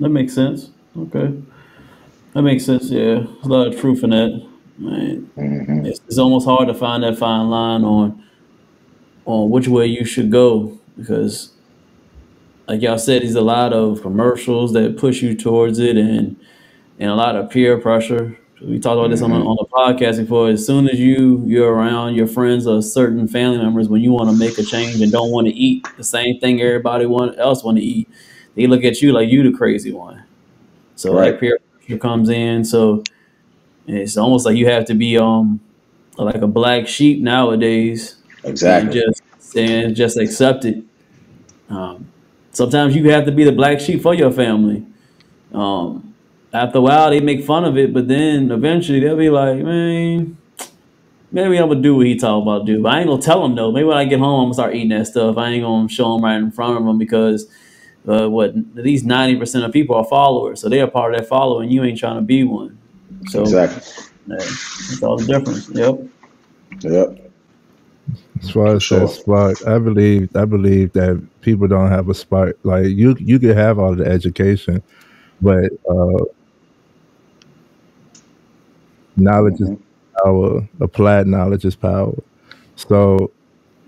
That 0.00 0.08
makes 0.08 0.34
sense. 0.34 0.70
Okay, 0.98 1.32
that 2.32 2.42
makes 2.42 2.64
sense. 2.64 2.90
Yeah, 2.90 3.14
there's 3.14 3.44
a 3.44 3.48
lot 3.48 3.68
of 3.68 3.80
truth 3.80 4.02
in 4.02 4.10
that. 4.10 4.48
Man, 4.78 5.30
it's, 5.86 6.00
it's 6.06 6.18
almost 6.18 6.46
hard 6.46 6.68
to 6.68 6.74
find 6.74 7.02
that 7.02 7.16
fine 7.16 7.48
line 7.48 7.82
on 7.82 8.22
on 9.24 9.50
which 9.50 9.68
way 9.68 9.86
you 9.86 10.04
should 10.04 10.30
go 10.30 10.78
because, 10.98 11.52
like 12.68 12.82
y'all 12.82 12.98
said, 12.98 13.22
there's 13.22 13.34
a 13.34 13.40
lot 13.40 13.72
of 13.72 14.02
commercials 14.02 14.72
that 14.72 14.96
push 14.96 15.22
you 15.22 15.34
towards 15.36 15.78
it, 15.78 15.96
and 15.96 16.36
and 16.98 17.10
a 17.10 17.14
lot 17.14 17.36
of 17.36 17.50
peer 17.50 17.78
pressure. 17.78 18.38
We 18.62 18.78
talked 18.80 18.98
about 18.98 19.10
this 19.10 19.20
on 19.22 19.30
the, 19.30 19.36
on 19.36 19.56
the 19.56 19.66
podcast 19.66 20.18
before. 20.18 20.48
As 20.48 20.66
soon 20.66 20.88
as 20.88 20.98
you 20.98 21.42
you're 21.46 21.72
around 21.72 22.14
your 22.14 22.26
friends 22.26 22.66
or 22.66 22.82
certain 22.82 23.28
family 23.28 23.58
members, 23.58 23.88
when 23.88 24.00
you 24.02 24.12
want 24.12 24.30
to 24.30 24.36
make 24.36 24.58
a 24.58 24.62
change 24.62 25.00
and 25.02 25.12
don't 25.12 25.30
want 25.30 25.46
to 25.46 25.52
eat 25.54 25.86
the 25.98 26.04
same 26.04 26.40
thing 26.40 26.60
everybody 26.62 27.06
want, 27.06 27.38
else 27.38 27.62
want 27.64 27.76
to 27.78 27.84
eat, 27.84 28.08
they 28.54 28.66
look 28.66 28.82
at 28.84 29.02
you 29.02 29.12
like 29.12 29.28
you 29.28 29.48
the 29.50 29.56
crazy 29.56 29.92
one. 29.92 30.24
So 30.96 31.14
Right. 31.14 31.32
that 31.32 31.40
peer 31.40 31.58
pressure 31.80 31.98
comes 31.98 32.30
in. 32.30 32.64
So 32.64 33.04
it's 33.86 34.16
almost 34.16 34.46
like 34.46 34.56
you 34.56 34.66
have 34.68 34.84
to 34.86 34.94
be 34.94 35.18
um 35.18 35.60
like 36.18 36.36
a 36.36 36.46
black 36.48 36.88
sheep 36.88 37.22
nowadays. 37.22 38.16
Exactly. 38.44 39.00
And 39.02 39.14
just 39.14 39.56
and 39.56 39.96
just 39.96 40.18
accept 40.18 40.64
it. 40.64 40.84
Um, 41.70 42.08
sometimes 42.56 42.96
you 42.96 43.10
have 43.10 43.26
to 43.26 43.32
be 43.32 43.44
the 43.44 43.52
black 43.52 43.80
sheep 43.80 44.02
for 44.02 44.14
your 44.14 44.32
family. 44.32 44.84
Um, 45.52 46.14
after 46.52 46.78
a 46.78 46.80
while, 46.80 47.10
they 47.10 47.20
make 47.20 47.44
fun 47.44 47.64
of 47.64 47.76
it, 47.76 47.92
but 47.92 48.08
then 48.08 48.50
eventually 48.50 49.00
they'll 49.00 49.16
be 49.16 49.30
like, 49.30 49.58
man, 49.58 50.38
maybe 51.30 51.58
I'm 51.58 51.68
gonna 51.68 51.82
do 51.82 51.96
what 51.96 52.06
he 52.06 52.16
talking 52.16 52.42
about 52.42 52.66
to 52.66 52.72
do. 52.76 52.82
But 52.82 52.94
I 52.94 53.00
ain't 53.00 53.08
gonna 53.08 53.22
tell 53.22 53.44
him 53.44 53.54
though. 53.54 53.72
Maybe 53.72 53.84
when 53.84 53.96
I 53.98 54.04
get 54.06 54.18
home, 54.20 54.40
I'm 54.40 54.44
gonna 54.46 54.54
start 54.54 54.74
eating 54.74 54.88
that 54.90 55.06
stuff. 55.06 55.36
I 55.36 55.50
ain't 55.50 55.62
gonna 55.64 55.88
show 55.88 56.14
him 56.16 56.24
right 56.24 56.36
in 56.36 56.50
front 56.50 56.78
of 56.78 56.86
him 56.86 56.98
because 56.98 57.46
uh, 58.08 58.28
what 58.28 58.50
at 58.50 58.84
least 58.84 59.04
ninety 59.04 59.38
percent 59.38 59.64
of 59.64 59.72
people 59.72 59.96
are 59.96 60.04
followers, 60.04 60.60
so 60.60 60.68
they're 60.68 60.84
a 60.84 60.90
part 60.90 61.14
of 61.14 61.20
that 61.20 61.28
following. 61.28 61.70
You 61.70 61.84
ain't 61.84 61.98
trying 61.98 62.16
to 62.16 62.22
be 62.22 62.44
one. 62.44 62.78
So 63.28 63.42
Exactly. 63.42 63.82
yeah, 64.26 64.36
that's 64.38 65.02
all 65.02 65.18
the 65.18 65.26
difference. 65.26 65.68
Yep. 65.70 66.00
Yep. 66.82 67.32
As 68.42 68.50
far 68.50 68.76
as 68.76 68.82
Sure. 68.82 69.00
that 69.00 69.08
spark, 69.08 69.66
I 69.66 69.78
believe 69.78 70.34
I 70.36 70.44
believe 70.44 70.92
that 70.92 71.22
people 71.46 71.68
don't 71.68 71.90
have 71.90 72.10
a 72.10 72.14
spark. 72.14 72.58
Like 72.64 72.88
you, 72.88 73.16
you 73.18 73.38
could 73.38 73.56
have 73.56 73.78
all 73.78 73.94
the 73.94 74.04
education, 74.04 74.82
but 75.40 75.70
uh, 75.88 76.24
knowledge 79.16 79.60
is 79.60 79.70
power. 80.22 80.68
Applied 80.80 81.26
knowledge 81.26 81.64
is 81.64 81.76
power. 81.76 82.14
So 82.74 83.30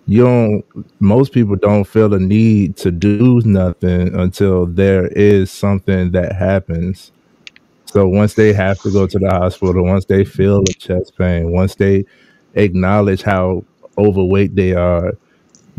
you 0.06 0.24
don't. 0.24 0.64
Most 1.00 1.32
people 1.32 1.56
don't 1.56 1.84
feel 1.84 2.08
the 2.08 2.20
need 2.20 2.76
to 2.78 2.90
do 2.90 3.42
nothing 3.44 4.14
until 4.14 4.64
there 4.64 5.08
is 5.08 5.50
something 5.50 6.12
that 6.12 6.32
happens. 6.34 7.12
So 7.86 8.06
once 8.06 8.34
they 8.34 8.52
have 8.52 8.80
to 8.82 8.92
go 8.92 9.06
to 9.06 9.18
the 9.18 9.30
hospital, 9.30 9.84
once 9.84 10.04
they 10.04 10.24
feel 10.24 10.60
a 10.60 10.72
chest 10.74 11.18
pain, 11.18 11.50
once 11.50 11.74
they 11.74 12.04
acknowledge 12.54 13.22
how 13.22 13.64
overweight 13.98 14.54
they 14.54 14.74
are, 14.74 15.14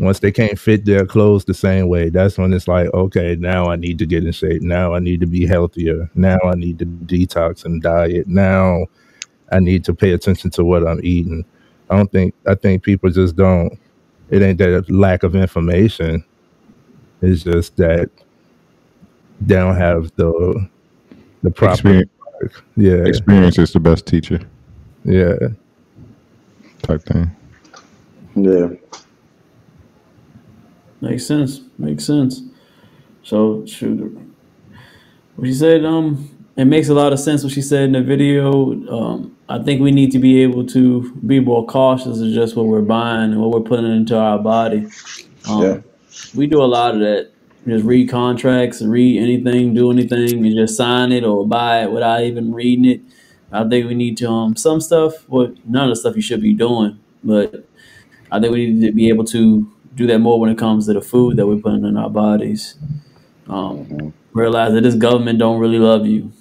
once 0.00 0.20
they 0.20 0.32
can't 0.32 0.58
fit 0.58 0.86
their 0.86 1.04
clothes 1.04 1.44
the 1.44 1.52
same 1.52 1.86
way, 1.88 2.08
that's 2.08 2.38
when 2.38 2.54
it's 2.54 2.66
like, 2.66 2.88
okay, 2.94 3.36
now 3.36 3.70
I 3.70 3.76
need 3.76 3.98
to 3.98 4.06
get 4.06 4.24
in 4.24 4.32
shape. 4.32 4.62
Now 4.62 4.94
I 4.94 4.98
need 4.98 5.20
to 5.20 5.26
be 5.26 5.46
healthier. 5.46 6.10
Now 6.14 6.38
I 6.42 6.54
need 6.54 6.78
to 6.78 6.86
detox 6.86 7.66
and 7.66 7.82
diet. 7.82 8.26
Now 8.26 8.86
I 9.52 9.60
need 9.60 9.84
to 9.84 9.94
pay 9.94 10.12
attention 10.12 10.50
to 10.52 10.64
what 10.64 10.86
I'm 10.86 11.00
eating. 11.04 11.44
I 11.90 11.98
don't 11.98 12.10
think 12.10 12.34
I 12.46 12.54
think 12.54 12.82
people 12.82 13.10
just 13.10 13.36
don't. 13.36 13.78
It 14.30 14.40
ain't 14.40 14.58
that 14.58 14.90
lack 14.90 15.22
of 15.22 15.36
information. 15.36 16.24
It's 17.20 17.42
just 17.42 17.76
that 17.76 18.08
they 19.42 19.56
don't 19.56 19.76
have 19.76 20.10
the 20.16 20.66
the 21.42 21.50
proper 21.50 21.72
Experience, 21.72 22.10
yeah 22.76 23.04
experience 23.06 23.58
is 23.58 23.72
the 23.72 23.80
best 23.80 24.06
teacher 24.06 24.40
yeah. 25.04 25.34
type 26.82 27.02
thing. 27.02 27.30
Yeah. 28.34 28.68
Makes 31.00 31.26
sense. 31.26 31.60
Makes 31.78 32.04
sense. 32.04 32.42
So 33.22 33.64
shoot. 33.66 34.18
What 35.36 35.46
she 35.46 35.54
said, 35.54 35.84
um, 35.84 36.28
it 36.56 36.64
makes 36.66 36.88
a 36.88 36.94
lot 36.94 37.12
of 37.12 37.20
sense 37.20 37.42
what 37.42 37.52
she 37.52 37.62
said 37.62 37.84
in 37.84 37.92
the 37.92 38.02
video. 38.02 38.72
Um, 38.90 39.36
I 39.48 39.58
think 39.62 39.80
we 39.80 39.90
need 39.90 40.12
to 40.12 40.18
be 40.18 40.42
able 40.42 40.66
to 40.68 41.12
be 41.26 41.40
more 41.40 41.66
cautious 41.66 42.20
of 42.20 42.30
just 42.32 42.56
what 42.56 42.66
we're 42.66 42.82
buying 42.82 43.32
and 43.32 43.40
what 43.40 43.50
we're 43.50 43.66
putting 43.68 43.90
into 43.90 44.16
our 44.18 44.38
body. 44.38 44.86
Um, 45.48 45.62
Yeah. 45.62 45.78
we 46.34 46.46
do 46.46 46.62
a 46.62 46.66
lot 46.66 46.94
of 46.94 47.00
that 47.00 47.30
just 47.66 47.84
read 47.84 48.08
contracts, 48.08 48.80
read 48.82 49.20
anything, 49.22 49.74
do 49.74 49.90
anything, 49.90 50.46
and 50.46 50.54
just 50.56 50.76
sign 50.76 51.12
it 51.12 51.24
or 51.24 51.46
buy 51.46 51.82
it 51.82 51.92
without 51.92 52.22
even 52.22 52.52
reading 52.54 52.84
it. 52.86 53.00
I 53.52 53.68
think 53.68 53.86
we 53.86 53.94
need 53.94 54.16
to 54.18 54.28
um 54.30 54.56
some 54.56 54.80
stuff. 54.80 55.28
Well, 55.28 55.52
none 55.66 55.84
of 55.84 55.90
the 55.90 55.96
stuff 55.96 56.16
you 56.16 56.22
should 56.22 56.40
be 56.40 56.54
doing, 56.54 56.98
but 57.24 57.66
I 58.30 58.40
think 58.40 58.52
we 58.54 58.66
need 58.72 58.86
to 58.86 58.92
be 58.92 59.08
able 59.08 59.24
to 59.24 59.70
do 59.94 60.06
that 60.06 60.18
more 60.18 60.38
when 60.38 60.50
it 60.50 60.58
comes 60.58 60.86
to 60.86 60.92
the 60.92 61.00
food 61.00 61.36
that 61.36 61.46
we're 61.46 61.56
putting 61.56 61.84
in 61.84 61.96
our 61.96 62.10
bodies. 62.10 62.76
Um, 63.48 64.14
realize 64.32 64.72
that 64.72 64.82
this 64.82 64.94
government 64.94 65.38
don't 65.38 65.58
really 65.60 65.78
love 65.78 66.06
you. 66.06 66.32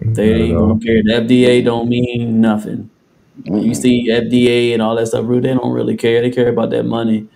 They 0.00 0.48
don't 0.48 0.80
care. 0.80 1.02
The 1.02 1.12
FDA 1.12 1.64
don't 1.64 1.88
mean 1.88 2.40
nothing. 2.40 2.90
You 3.42 3.74
see 3.74 4.08
FDA 4.08 4.72
and 4.72 4.82
all 4.82 4.94
that 4.96 5.06
stuff, 5.06 5.26
they 5.26 5.40
don't 5.40 5.72
really 5.72 5.96
care. 5.96 6.20
They 6.20 6.30
care 6.30 6.48
about 6.48 6.70
that 6.70 6.84
money. 6.84 7.28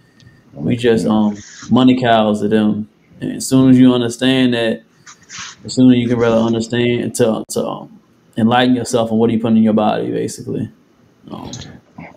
We 0.53 0.77
just 0.77 1.07
um 1.07 1.37
money 1.71 2.01
cows 2.01 2.41
to 2.41 2.49
them. 2.49 2.89
And 3.21 3.33
as 3.33 3.47
soon 3.47 3.71
as 3.71 3.79
you 3.79 3.93
understand 3.95 4.55
that, 4.55 4.83
as 5.65 5.75
soon 5.75 5.93
as 5.93 5.99
you 5.99 6.09
can 6.09 6.19
really 6.19 6.41
understand 6.41 7.15
to 7.17 7.45
to 7.51 7.67
um, 7.67 8.01
enlighten 8.37 8.75
yourself 8.75 9.11
on 9.11 9.19
what 9.19 9.31
you 9.31 9.41
put 9.41 9.53
in 9.53 9.63
your 9.63 9.73
body, 9.73 10.11
basically. 10.11 10.71
Um, 11.31 11.51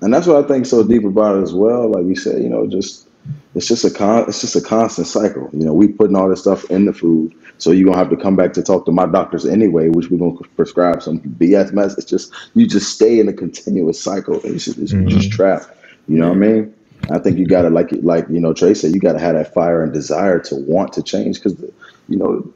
and 0.02 0.14
that's 0.14 0.28
what 0.28 0.44
I 0.44 0.48
think 0.48 0.66
so 0.66 0.84
deep 0.84 1.04
about 1.04 1.38
it 1.38 1.42
as 1.42 1.54
well. 1.54 1.90
Like 1.90 2.06
you 2.06 2.16
said, 2.16 2.42
you 2.42 2.50
know, 2.50 2.68
just 2.68 3.08
it's 3.54 3.68
just 3.68 3.84
a 3.84 3.92
con 3.92 4.26
it's 4.28 4.42
just 4.42 4.56
a 4.56 4.62
constant 4.62 5.08
cycle. 5.08 5.50
You 5.52 5.66
know, 5.66 5.74
we 5.74 5.88
putting 5.88 6.16
all 6.16 6.30
this 6.30 6.42
stuff 6.42 6.64
in 6.72 6.86
the 6.86 6.94
food, 6.94 7.34
so 7.58 7.72
you're 7.72 7.86
gonna 7.86 7.98
have 7.98 8.10
to 8.10 8.18
come 8.18 8.36
back 8.36 8.54
to 8.54 8.64
talk 8.64 8.86
to 8.86 8.92
my 8.92 9.06
doctors 9.06 9.46
anyway, 9.46 9.90
which 9.90 10.10
we're 10.10 10.20
gonna 10.20 10.48
prescribe 10.56 11.04
some 11.04 11.20
BS 11.20 11.74
mess. 11.74 11.98
It's 11.98 12.10
just 12.10 12.32
you 12.54 12.66
just 12.66 12.94
stay 12.94 13.20
in 13.20 13.28
a 13.28 13.34
continuous 13.34 14.02
cycle. 14.02 14.40
It's 14.44 14.66
just, 14.66 14.78
it's 14.78 14.94
mm-hmm. 14.94 15.10
just 15.10 15.32
trapped. 15.32 15.68
You 16.08 16.18
know 16.18 16.30
what 16.30 16.38
I 16.38 16.40
mean? 16.40 16.74
I 17.10 17.20
think 17.20 17.38
you 17.38 17.46
gotta 17.46 17.70
like 17.70 17.90
like 18.04 18.26
you 18.30 18.40
know 18.40 18.54
Trey 18.54 18.74
said, 18.74 18.94
you 18.94 19.02
gotta 19.02 19.20
have 19.20 19.36
that 19.36 19.54
fire 19.54 19.84
and 19.84 19.92
desire 19.92 20.40
to 20.40 20.56
want 20.56 20.94
to 20.94 21.04
change 21.04 21.42
because 21.42 21.60
you 22.08 22.18
know 22.18 22.50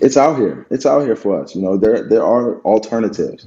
it's 0.00 0.16
out 0.16 0.38
here. 0.38 0.66
It's 0.70 0.86
out 0.86 1.02
here 1.02 1.14
for 1.14 1.40
us. 1.40 1.54
You 1.54 1.62
know 1.62 1.76
there 1.76 2.08
there 2.08 2.24
are 2.24 2.60
alternatives 2.62 3.46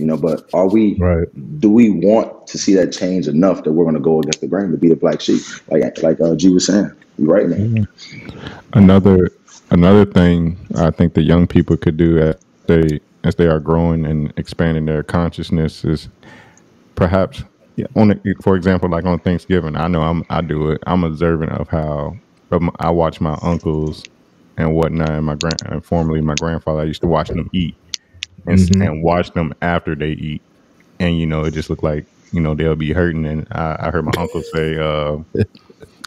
you 0.00 0.06
know. 0.06 0.16
But 0.16 0.48
are 0.52 0.68
we? 0.68 0.94
Right. 0.94 1.28
Do 1.60 1.70
we 1.70 1.90
want 1.90 2.46
to 2.48 2.58
see 2.58 2.74
that 2.74 2.92
change 2.92 3.28
enough 3.28 3.62
that 3.64 3.72
we're 3.72 3.84
going 3.84 3.94
to 3.94 4.00
go 4.00 4.18
against 4.18 4.40
the 4.40 4.48
grain 4.48 4.70
to 4.72 4.76
be 4.76 4.88
the 4.88 4.96
black 4.96 5.20
sheep, 5.20 5.42
like 5.68 6.02
like 6.02 6.20
uh, 6.20 6.34
G 6.34 6.50
was 6.50 6.66
saying? 6.66 6.90
you're 7.20 7.28
right, 7.28 7.48
man. 7.48 7.86
Another 8.72 9.30
another 9.70 10.04
thing 10.04 10.58
I 10.76 10.90
think 10.90 11.14
the 11.14 11.22
young 11.22 11.46
people 11.46 11.76
could 11.76 11.96
do 11.96 12.18
as 12.18 12.36
they 12.66 13.00
as 13.24 13.34
they 13.36 13.46
are 13.46 13.60
growing 13.60 14.06
and 14.06 14.32
expanding 14.36 14.86
their 14.86 15.02
consciousness 15.02 15.84
is 15.84 16.08
perhaps 16.94 17.44
yeah, 17.76 17.86
on 17.94 18.20
for 18.42 18.56
example 18.56 18.88
like 18.88 19.04
on 19.04 19.18
Thanksgiving 19.18 19.76
I 19.76 19.86
know 19.88 20.02
I'm 20.02 20.24
I 20.30 20.40
do 20.40 20.70
it 20.70 20.82
I'm 20.86 21.04
observant 21.04 21.52
of 21.52 21.68
how 21.68 22.16
I 22.78 22.90
watch 22.90 23.20
my 23.20 23.38
uncles 23.42 24.04
and 24.56 24.74
whatnot 24.74 25.10
and 25.10 25.26
my 25.26 25.34
grand 25.34 25.62
and 25.66 25.84
formerly 25.84 26.20
my 26.20 26.34
grandfather 26.34 26.80
I 26.80 26.84
used 26.84 27.02
to 27.02 27.06
watch 27.06 27.28
them 27.28 27.50
eat 27.52 27.76
and, 28.46 28.58
mm-hmm. 28.58 28.82
and 28.82 29.02
watch 29.02 29.30
them 29.32 29.54
after 29.62 29.94
they 29.94 30.12
eat. 30.12 30.42
And 30.98 31.18
you 31.18 31.26
know, 31.26 31.44
it 31.44 31.52
just 31.52 31.70
looked 31.70 31.82
like 31.82 32.04
you 32.32 32.40
know 32.40 32.54
they'll 32.54 32.76
be 32.76 32.92
hurting. 32.92 33.26
And 33.26 33.46
I, 33.52 33.76
I 33.80 33.90
heard 33.90 34.04
my 34.04 34.12
uncle 34.16 34.42
say, 34.42 34.76
uh, 34.78 35.18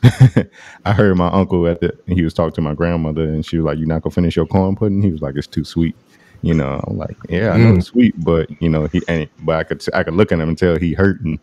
I 0.86 0.94
heard 0.94 1.16
my 1.18 1.30
uncle 1.30 1.68
at 1.68 1.80
the 1.80 1.98
he 2.08 2.24
was 2.24 2.34
talking 2.34 2.54
to 2.54 2.62
my 2.62 2.74
grandmother, 2.74 3.24
and 3.24 3.46
she 3.46 3.58
was 3.58 3.66
like, 3.66 3.78
"You're 3.78 3.88
not 3.88 4.02
gonna 4.02 4.14
finish 4.14 4.36
your 4.36 4.46
corn 4.46 4.76
pudding." 4.76 5.02
He 5.02 5.12
was 5.12 5.22
like, 5.22 5.36
"It's 5.36 5.48
too 5.48 5.64
sweet." 5.64 5.96
You 6.42 6.54
know, 6.54 6.84
I'm 6.86 6.98
like, 6.98 7.16
"Yeah, 7.30 7.52
I 7.52 7.58
know 7.58 7.74
mm. 7.74 7.78
it's 7.78 7.88
sweet, 7.88 8.14
but 8.24 8.50
you 8.62 8.70
know, 8.70 8.88
he 8.88 9.02
and 9.08 9.30
but 9.42 9.56
I 9.56 9.64
could 9.64 9.84
I 9.94 10.04
could 10.04 10.14
look 10.14 10.32
at 10.32 10.40
him 10.40 10.50
and 10.50 10.58
tell 10.58 10.78
he 10.78 10.94
hurting." 10.94 11.40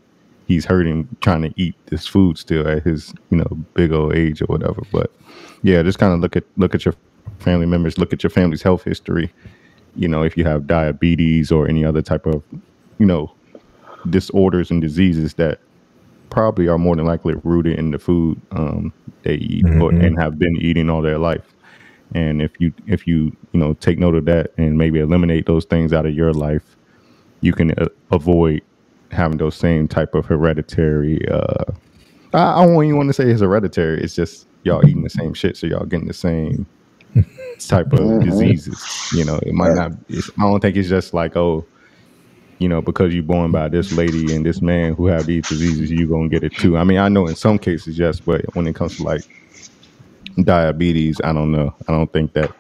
He's 0.47 0.65
hurting 0.65 1.07
trying 1.21 1.43
to 1.43 1.53
eat 1.55 1.77
this 1.87 2.09
food 2.09 2.37
still 2.37 2.67
at 2.67 2.83
his, 2.83 3.15
you 3.31 3.37
know, 3.37 3.47
big 3.75 3.93
old 3.93 4.17
age 4.17 4.43
or 4.43 4.47
whatever. 4.47 4.83
But 4.91 5.13
yeah, 5.63 5.81
just 5.85 6.01
kind 6.01 6.13
of 6.13 6.19
look 6.19 6.35
at 6.35 6.43
look 6.57 6.75
at 6.75 6.85
your 6.85 6.95
family 7.39 7.67
members, 7.67 7.99
look 7.99 8.13
at 8.13 8.25
your 8.25 8.31
family's 8.31 8.61
health 8.61 8.83
history, 8.83 9.33
you 9.97 10.09
know, 10.09 10.23
if 10.23 10.37
you 10.37 10.45
have 10.45 10.67
diabetes 10.67 11.51
or 11.51 11.69
any 11.69 11.85
other 11.85 12.03
type 12.03 12.27
of, 12.27 12.43
you 12.99 13.07
know, 13.07 13.33
disorders 14.09 14.71
and 14.71 14.81
diseases 14.81 15.35
that 15.35 15.61
probably 16.31 16.69
are 16.69 16.79
more 16.79 16.97
than 16.97 17.05
likely 17.05 17.35
rooted 17.43 17.79
in 17.79 17.91
the 17.91 17.99
food 17.99 18.41
um, 18.53 18.93
they 19.23 19.35
eat 19.35 19.65
mm-hmm. 19.65 19.83
or, 19.83 19.91
and 19.91 20.19
have 20.19 20.39
been 20.39 20.57
eating 20.57 20.89
all 20.89 21.03
their 21.03 21.19
life. 21.19 21.55
And 22.15 22.43
if 22.43 22.53
you 22.59 22.73
if 22.87 23.07
you 23.07 23.37
you 23.53 23.61
know 23.61 23.75
take 23.75 23.99
note 23.99 24.15
of 24.17 24.25
that 24.25 24.53
and 24.57 24.77
maybe 24.77 24.99
eliminate 24.99 25.47
those 25.47 25.65
things 25.65 25.93
out 25.93 26.07
of 26.07 26.15
your 26.15 26.33
life, 26.33 26.77
you 27.41 27.53
can 27.53 27.73
uh, 27.73 27.87
avoid 28.11 28.63
having 29.13 29.39
those 29.39 29.55
same 29.55 29.87
type 29.87 30.15
of 30.15 30.27
hereditary. 30.27 31.27
Uh, 31.29 31.65
I, 32.33 32.63
I 32.63 32.67
don't 32.67 32.83
even 32.85 32.97
want 32.97 33.09
to 33.11 33.13
say 33.13 33.31
it's 33.31 33.43
hereditary. 33.43 34.03
It's 34.03 34.15
just 34.15 34.47
y'all 34.65 34.85
eating 34.87 35.03
the 35.03 35.11
same 35.11 35.35
shit, 35.35 35.57
so 35.57 35.67
y'all 35.67 35.85
getting 35.85 36.09
the 36.09 36.15
same 36.15 36.67
type 37.67 37.93
of 37.93 38.01
mm-hmm. 38.01 38.29
diseases. 38.29 39.13
You 39.13 39.25
know, 39.25 39.39
it 39.43 39.53
might 39.53 39.75
not. 39.75 39.93
I 40.11 40.43
don't 40.43 40.61
think 40.61 40.77
it's 40.77 40.89
just 40.89 41.15
like 41.15 41.37
oh, 41.37 41.65
you 42.59 42.69
know, 42.69 42.83
because 42.83 43.15
you're 43.15 43.23
born 43.23 43.53
by 43.53 43.69
this 43.69 43.93
lady 43.93 44.35
and 44.35 44.45
this 44.45 44.61
man 44.61 44.95
who 44.95 45.07
have 45.07 45.27
these 45.27 45.49
diseases, 45.49 45.91
you're 45.91 46.09
gonna 46.09 46.29
get 46.29 46.45
it 46.45 46.55
too. 46.55 46.77
I 46.77 46.85
mean, 46.85 46.99
I 46.99 47.09
know 47.09 47.27
in 47.27 47.35
some 47.35 47.59
cases 47.59 47.99
yes, 47.99 48.21
but 48.21 48.55
when 48.55 48.67
it 48.67 48.75
comes 48.75 48.97
to 48.99 49.03
like 49.03 49.23
diabetes, 50.45 51.21
I 51.25 51.33
don't 51.33 51.53
know. 51.53 51.75
I 51.89 51.93
don't 51.93 52.13
think 52.13 52.33
that 52.35 52.53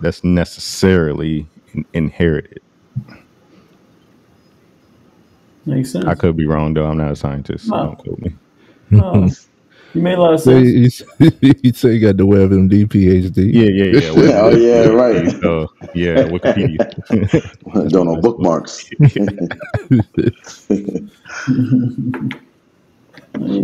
that's 0.00 0.24
necessarily 0.24 1.46
in- 1.74 1.84
inherited. 1.92 2.62
Makes 5.64 5.92
sense. 5.92 6.06
I 6.06 6.14
could 6.14 6.36
be 6.36 6.46
wrong 6.46 6.74
though. 6.74 6.86
I'm 6.86 6.98
not 6.98 7.12
a 7.12 7.16
scientist. 7.16 7.66
So 7.66 7.76
don't 7.76 7.96
quote 7.96 8.18
me. 8.18 8.34
Oh. 8.94 9.28
You 9.94 10.00
made 10.00 10.16
a 10.16 10.20
lot 10.20 10.34
of 10.34 10.40
sense. 10.40 11.02
you 11.20 11.72
say 11.74 11.94
you 11.94 12.00
got 12.00 12.16
the 12.16 12.26
WebMD 12.26 12.86
PhD. 12.86 13.52
Yeah, 13.52 13.64
yeah, 13.64 14.00
yeah. 14.00 14.40
oh, 14.40 14.50
yeah, 14.50 14.86
right. 14.88 15.30
So, 15.42 15.70
yeah, 15.94 16.24
Wikipedia. 16.24 17.90
Don't 17.90 18.06
know 18.06 18.16
bookmarks. 18.16 18.88
ain't 19.00 19.10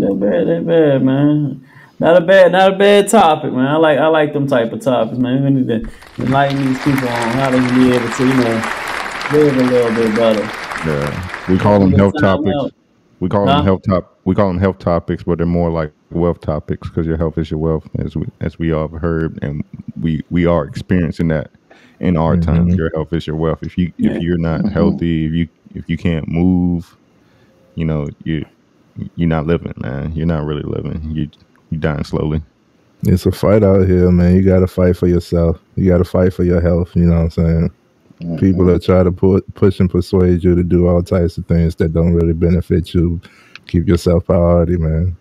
that 0.00 0.18
bad, 0.20 0.46
that 0.48 0.64
bad, 0.66 1.02
man. 1.02 1.66
Not 1.98 2.22
a 2.22 2.24
bad, 2.24 2.52
not 2.52 2.74
a 2.74 2.76
bad 2.76 3.08
topic, 3.08 3.52
man. 3.52 3.66
I 3.66 3.76
like, 3.76 3.98
I 3.98 4.06
like 4.08 4.34
them 4.34 4.46
type 4.46 4.72
of 4.72 4.82
topics, 4.82 5.18
man. 5.18 5.44
We 5.44 5.50
need 5.50 5.68
to 5.68 5.90
enlighten 6.18 6.66
these 6.66 6.78
people 6.78 7.08
on 7.08 7.28
how 7.30 7.50
they 7.50 7.58
can 7.58 7.74
be 7.74 7.96
able 7.96 8.08
to, 8.08 8.26
you 8.26 8.34
know, 8.34 8.62
live 9.32 9.56
a 9.56 9.62
little 9.62 9.94
bit 9.94 10.14
better. 10.14 10.42
Yeah, 10.86 11.44
we 11.48 11.58
call 11.58 11.80
them 11.80 11.92
health 11.92 12.14
topics. 12.20 12.54
Out. 12.54 12.72
We 13.20 13.28
call 13.28 13.46
huh? 13.46 13.56
them 13.56 13.64
health 13.64 13.82
top. 13.82 14.18
We 14.24 14.34
call 14.34 14.48
them 14.48 14.58
health 14.58 14.78
topics, 14.78 15.24
but 15.24 15.38
they're 15.38 15.46
more 15.46 15.70
like 15.70 15.92
wealth 16.10 16.40
topics 16.40 16.88
because 16.88 17.06
your 17.06 17.16
health 17.16 17.38
is 17.38 17.50
your 17.50 17.60
wealth, 17.60 17.88
as 17.98 18.16
we 18.16 18.26
as 18.40 18.58
we 18.58 18.72
all 18.72 18.88
have 18.88 19.00
heard, 19.00 19.38
and 19.42 19.64
we 20.00 20.22
we 20.30 20.46
are 20.46 20.64
experiencing 20.64 21.28
that 21.28 21.50
in 22.00 22.16
our 22.16 22.36
mm-hmm. 22.36 22.50
times. 22.50 22.74
Your 22.74 22.90
health 22.94 23.12
is 23.12 23.26
your 23.26 23.36
wealth. 23.36 23.62
If 23.62 23.76
you 23.76 23.92
if 23.98 24.22
you're 24.22 24.38
not 24.38 24.60
mm-hmm. 24.60 24.68
healthy, 24.68 25.26
if 25.26 25.32
you 25.32 25.48
if 25.74 25.88
you 25.88 25.96
can't 25.96 26.28
move, 26.28 26.96
you 27.74 27.84
know 27.84 28.08
you 28.24 28.44
you're 29.16 29.28
not 29.28 29.46
living, 29.46 29.74
man. 29.76 30.12
You're 30.14 30.26
not 30.26 30.44
really 30.44 30.62
living. 30.62 31.10
You 31.10 31.28
you 31.70 31.78
dying 31.78 32.04
slowly. 32.04 32.42
It's 33.04 33.26
a 33.26 33.32
fight 33.32 33.62
out 33.62 33.86
here, 33.86 34.10
man. 34.10 34.34
You 34.34 34.42
got 34.42 34.60
to 34.60 34.66
fight 34.66 34.96
for 34.96 35.06
yourself. 35.06 35.60
You 35.76 35.88
got 35.88 35.98
to 35.98 36.04
fight 36.04 36.34
for 36.34 36.42
your 36.42 36.60
health. 36.60 36.96
You 36.96 37.06
know 37.06 37.14
what 37.14 37.22
I'm 37.22 37.30
saying? 37.30 37.70
Mm-hmm. 38.20 38.36
People 38.38 38.64
that 38.66 38.82
try 38.82 39.04
to 39.04 39.12
put 39.12 39.54
push 39.54 39.78
and 39.78 39.88
persuade 39.88 40.42
you 40.42 40.56
to 40.56 40.64
do 40.64 40.88
all 40.88 41.02
types 41.02 41.38
of 41.38 41.46
things 41.46 41.76
that 41.76 41.92
don't 41.92 42.14
really 42.14 42.32
benefit 42.32 42.92
you. 42.92 43.20
Keep 43.68 43.86
yourself 43.86 44.26
priority, 44.26 44.76
man. 44.76 45.16